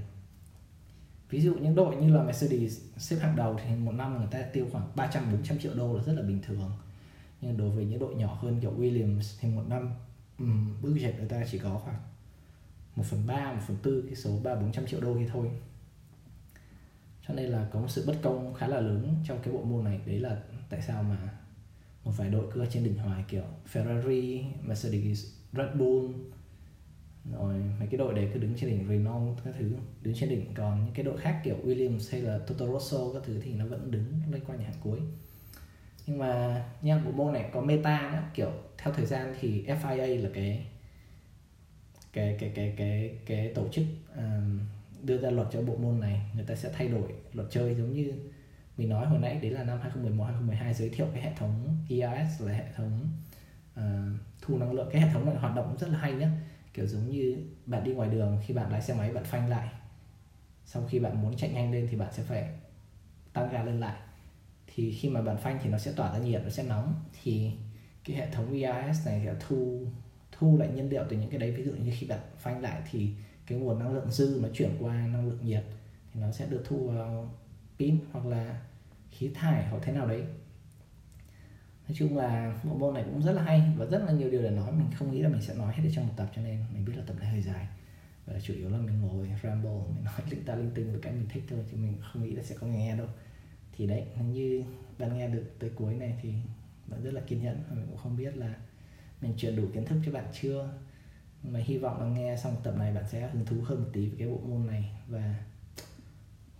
Ví 1.29 1.41
dụ 1.41 1.55
những 1.55 1.75
đội 1.75 1.95
như 1.95 2.15
là 2.15 2.23
Mercedes 2.23 2.81
xếp 2.97 3.17
hạng 3.21 3.35
đầu 3.35 3.59
thì 3.63 3.75
một 3.75 3.91
năm 3.91 4.17
người 4.17 4.27
ta 4.31 4.41
tiêu 4.41 4.67
khoảng 4.71 4.91
300 4.95 5.31
400 5.31 5.59
triệu 5.59 5.73
đô 5.75 5.97
là 5.97 6.03
rất 6.03 6.13
là 6.13 6.21
bình 6.21 6.41
thường. 6.47 6.71
Nhưng 7.41 7.57
đối 7.57 7.69
với 7.69 7.85
những 7.85 7.99
đội 7.99 8.15
nhỏ 8.15 8.37
hơn 8.41 8.59
kiểu 8.61 8.73
Williams 8.77 9.37
thì 9.39 9.49
một 9.49 9.63
năm 9.69 9.93
um, 10.39 10.81
budget 10.81 11.15
người 11.17 11.29
ta 11.29 11.43
chỉ 11.51 11.59
có 11.59 11.81
khoảng 11.83 11.97
1 12.95 13.03
phần 13.05 13.27
3, 13.27 13.53
1 13.53 13.59
phần 13.67 13.77
4 13.85 14.01
cái 14.07 14.15
số 14.15 14.39
3 14.43 14.55
400 14.55 14.87
triệu 14.87 15.01
đô 15.01 15.15
thì 15.15 15.27
thôi. 15.33 15.51
Cho 17.27 17.33
nên 17.33 17.45
là 17.45 17.67
có 17.71 17.79
một 17.79 17.89
sự 17.89 18.03
bất 18.07 18.15
công 18.21 18.53
khá 18.53 18.67
là 18.67 18.79
lớn 18.79 19.15
trong 19.27 19.39
cái 19.43 19.53
bộ 19.53 19.63
môn 19.63 19.83
này. 19.83 19.99
Đấy 20.05 20.19
là 20.19 20.41
tại 20.69 20.81
sao 20.81 21.03
mà 21.03 21.17
một 22.03 22.11
vài 22.17 22.29
đội 22.29 22.45
cứ 22.53 22.61
ở 22.61 22.65
trên 22.65 22.83
đỉnh 22.83 22.97
hoài 22.97 23.23
kiểu 23.27 23.43
Ferrari, 23.73 24.43
Mercedes, 24.61 25.25
Red 25.53 25.67
Bull 25.79 26.13
rồi 27.33 27.55
mấy 27.79 27.87
cái 27.87 27.97
đội 27.97 28.13
đấy 28.13 28.29
cứ 28.33 28.39
đứng 28.39 28.53
trên 28.57 28.69
đỉnh 28.69 28.87
Renault 28.89 29.37
các 29.45 29.53
thứ. 29.59 29.71
Đứng 30.01 30.15
trên 30.15 30.29
đỉnh 30.29 30.53
còn 30.53 30.85
những 30.85 30.93
cái 30.93 31.05
đội 31.05 31.17
khác 31.17 31.41
kiểu 31.43 31.55
Williams 31.65 32.11
hay 32.11 32.21
là 32.21 32.39
Toto 32.47 32.65
Rosso 32.65 32.97
các 33.13 33.23
thứ 33.25 33.39
thì 33.43 33.53
nó 33.53 33.65
vẫn 33.65 33.91
đứng 33.91 34.05
loanh 34.31 34.45
quanh 34.45 34.59
hạng 34.59 34.73
cuối. 34.83 34.99
Nhưng 36.07 36.17
mà 36.17 36.63
nha 36.81 37.01
bộ 37.05 37.11
môn 37.11 37.33
này 37.33 37.49
có 37.53 37.61
meta 37.61 38.11
nữa 38.13 38.23
kiểu 38.33 38.51
theo 38.77 38.93
thời 38.93 39.05
gian 39.05 39.35
thì 39.39 39.65
FIA 39.65 40.23
là 40.23 40.29
cái 40.33 40.65
cái 42.13 42.37
cái 42.39 42.51
cái 42.55 42.73
cái 42.77 43.17
cái 43.25 43.51
tổ 43.55 43.67
chức 43.71 43.85
um, 44.15 44.59
đưa 45.03 45.17
ra 45.17 45.29
luật 45.29 45.47
cho 45.51 45.61
bộ 45.61 45.75
môn 45.75 45.99
này. 45.99 46.21
Người 46.35 46.45
ta 46.45 46.55
sẽ 46.55 46.71
thay 46.73 46.87
đổi 46.87 47.13
luật 47.33 47.47
chơi 47.51 47.75
giống 47.75 47.93
như 47.93 48.13
mình 48.77 48.89
nói 48.89 49.05
hồi 49.05 49.19
nãy 49.19 49.39
đấy 49.41 49.51
là 49.51 49.63
năm 49.63 49.79
2011 49.81 50.23
2012 50.23 50.73
giới 50.73 50.89
thiệu 50.89 51.07
cái 51.13 51.21
hệ 51.21 51.31
thống 51.37 51.77
ERS 51.89 52.41
là 52.41 52.53
hệ 52.53 52.65
thống 52.75 53.09
uh, 53.79 53.83
thu 54.41 54.57
năng 54.57 54.73
lượng. 54.73 54.89
Cái 54.91 55.01
hệ 55.01 55.13
thống 55.13 55.25
này 55.25 55.35
hoạt 55.35 55.55
động 55.55 55.77
rất 55.79 55.89
là 55.89 55.97
hay 55.97 56.13
nhé 56.13 56.27
kiểu 56.77 56.87
giống 56.87 57.09
như 57.09 57.37
bạn 57.65 57.83
đi 57.83 57.93
ngoài 57.93 58.09
đường, 58.09 58.39
khi 58.45 58.53
bạn 58.53 58.71
lái 58.71 58.81
xe 58.81 58.93
máy, 58.93 59.13
bạn 59.13 59.23
phanh 59.23 59.49
lại. 59.49 59.67
Sau 60.65 60.83
khi 60.89 60.99
bạn 60.99 61.21
muốn 61.21 61.37
chạy 61.37 61.49
nhanh 61.49 61.71
lên 61.71 61.87
thì 61.91 61.97
bạn 61.97 62.13
sẽ 62.13 62.23
phải 62.23 62.49
tăng 63.33 63.49
ga 63.51 63.63
lên 63.63 63.79
lại. 63.79 63.97
Thì 64.67 64.91
khi 64.91 65.09
mà 65.09 65.21
bạn 65.21 65.37
phanh 65.37 65.59
thì 65.63 65.69
nó 65.69 65.77
sẽ 65.77 65.91
tỏa 65.95 66.13
ra 66.13 66.19
nhiệt, 66.19 66.41
nó 66.43 66.49
sẽ 66.49 66.63
nóng. 66.63 66.93
Thì 67.23 67.51
cái 68.03 68.15
hệ 68.15 68.27
thống 68.31 68.49
VIS 68.49 69.05
này 69.05 69.21
sẽ 69.25 69.35
thu 69.47 69.87
thu 70.31 70.57
lại 70.57 70.69
nhiên 70.75 70.89
liệu 70.89 71.03
từ 71.09 71.17
những 71.17 71.29
cái 71.29 71.39
đấy. 71.39 71.51
Ví 71.51 71.63
dụ 71.63 71.71
như 71.71 71.91
khi 71.99 72.07
bạn 72.07 72.19
phanh 72.37 72.61
lại 72.61 72.81
thì 72.91 73.11
cái 73.47 73.57
nguồn 73.57 73.79
năng 73.79 73.93
lượng 73.93 74.11
dư 74.11 74.39
nó 74.43 74.49
chuyển 74.53 74.77
qua 74.79 74.93
năng 74.93 75.29
lượng 75.29 75.39
nhiệt 75.43 75.63
thì 76.13 76.21
nó 76.21 76.31
sẽ 76.31 76.45
được 76.45 76.63
thu 76.65 76.87
vào 76.87 77.35
pin 77.79 77.99
hoặc 78.11 78.25
là 78.25 78.61
khí 79.11 79.31
thải 79.33 79.67
hoặc 79.67 79.79
thế 79.83 79.93
nào 79.93 80.07
đấy 80.07 80.23
nói 81.87 81.95
chung 81.95 82.17
là 82.17 82.59
bộ 82.63 82.77
môn 82.77 82.93
này 82.93 83.03
cũng 83.03 83.21
rất 83.21 83.31
là 83.31 83.43
hay 83.43 83.61
và 83.77 83.85
rất 83.85 84.03
là 84.05 84.11
nhiều 84.11 84.29
điều 84.31 84.41
để 84.41 84.49
nói. 84.49 84.71
Mình 84.71 84.87
không 84.95 85.11
nghĩ 85.11 85.21
là 85.21 85.29
mình 85.29 85.41
sẽ 85.41 85.53
nói 85.53 85.73
hết 85.73 85.83
ở 85.83 85.89
trong 85.95 86.07
một 86.07 86.13
tập 86.17 86.31
cho 86.35 86.41
nên 86.41 86.63
mình 86.73 86.85
biết 86.85 86.93
là 86.95 87.03
tập 87.07 87.15
này 87.19 87.29
hơi 87.29 87.41
dài. 87.41 87.67
Và 88.25 88.39
chủ 88.43 88.53
yếu 88.53 88.69
là 88.69 88.77
mình 88.77 89.01
ngồi 89.01 89.29
ramble, 89.43 89.71
mình 89.71 90.03
nói 90.03 90.21
linh 90.29 90.43
ta 90.45 90.55
linh 90.55 90.71
tinh 90.75 90.91
với 90.91 91.01
cái 91.01 91.13
mình 91.13 91.27
thích 91.29 91.43
thôi 91.49 91.59
chứ 91.71 91.77
mình 91.77 91.93
không 92.01 92.23
nghĩ 92.23 92.31
là 92.31 92.43
sẽ 92.43 92.55
có 92.59 92.67
người 92.67 92.77
nghe 92.77 92.97
đâu. 92.97 93.07
Thì 93.77 93.87
đấy 93.87 94.05
như 94.31 94.63
bạn 94.97 95.17
nghe 95.17 95.27
được 95.27 95.55
tới 95.59 95.69
cuối 95.75 95.93
này 95.93 96.17
thì 96.21 96.33
bạn 96.87 97.03
rất 97.03 97.13
là 97.13 97.21
kiên 97.21 97.43
nhẫn 97.43 97.63
và 97.69 97.75
mình 97.75 97.85
cũng 97.89 97.97
không 97.97 98.17
biết 98.17 98.37
là 98.37 98.53
mình 99.21 99.33
truyền 99.37 99.55
đủ 99.55 99.63
kiến 99.73 99.85
thức 99.85 99.97
cho 100.05 100.11
bạn 100.11 100.25
chưa. 100.41 100.69
Nhưng 101.43 101.53
mà 101.53 101.59
hy 101.59 101.77
vọng 101.77 101.99
là 101.99 102.07
nghe 102.07 102.37
xong 102.37 102.55
tập 102.63 102.75
này 102.77 102.93
bạn 102.93 103.03
sẽ 103.11 103.29
hứng 103.29 103.45
thú 103.45 103.55
hơn 103.63 103.83
một 103.83 103.89
tí 103.93 104.07
với 104.07 104.19
cái 104.19 104.27
bộ 104.27 104.37
môn 104.37 104.67
này 104.67 104.91
và 105.07 105.35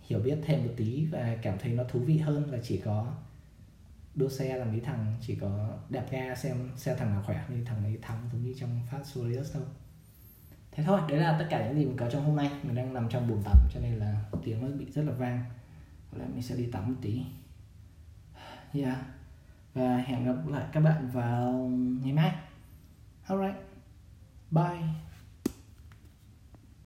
hiểu 0.00 0.20
biết 0.20 0.38
thêm 0.44 0.64
một 0.64 0.72
tí 0.76 1.04
và 1.04 1.36
cảm 1.42 1.58
thấy 1.58 1.72
nó 1.72 1.84
thú 1.84 1.98
vị 1.98 2.16
hơn 2.16 2.50
là 2.50 2.58
chỉ 2.62 2.76
có 2.76 3.14
đua 4.18 4.28
xe 4.28 4.56
là 4.56 4.64
mấy 4.64 4.80
thằng 4.80 5.16
chỉ 5.20 5.34
có 5.34 5.78
đẹp 5.88 6.06
ga 6.10 6.34
xem, 6.34 6.70
xe 6.76 6.96
thằng 6.96 7.10
nào 7.10 7.22
khỏe, 7.26 7.44
thì 7.48 7.64
thằng 7.64 7.84
ấy 7.84 7.98
thắng 8.02 8.28
giống 8.32 8.44
như 8.44 8.54
trong 8.60 8.80
Fast 8.90 9.02
Furious 9.02 9.54
đâu 9.54 9.62
thế 10.72 10.84
thôi, 10.84 11.00
đấy 11.08 11.18
là 11.18 11.36
tất 11.38 11.46
cả 11.50 11.66
những 11.66 11.76
gì 11.76 11.84
mình 11.84 11.96
có 11.96 12.10
trong 12.10 12.24
hôm 12.24 12.36
nay. 12.36 12.50
Mình 12.62 12.74
đang 12.74 12.94
nằm 12.94 13.08
trong 13.08 13.28
bồn 13.28 13.42
tắm, 13.44 13.56
cho 13.74 13.80
nên 13.80 13.94
là 13.94 14.24
tiếng 14.44 14.60
nó 14.62 14.76
bị 14.76 14.86
rất 14.90 15.02
là 15.02 15.12
vang. 15.12 15.44
Có 16.12 16.18
lẽ 16.18 16.24
mình 16.32 16.42
sẽ 16.42 16.56
đi 16.56 16.66
tắm 16.66 16.88
một 16.88 16.94
tí. 17.02 17.22
Yeah. 18.72 18.98
Và 19.74 19.96
hẹn 19.96 20.24
gặp 20.24 20.46
lại 20.46 20.64
các 20.72 20.80
bạn 20.80 21.08
vào 21.12 21.52
ngày 22.02 22.12
mai. 22.12 22.32
Alright. 23.26 23.56
Bye. 24.50 25.07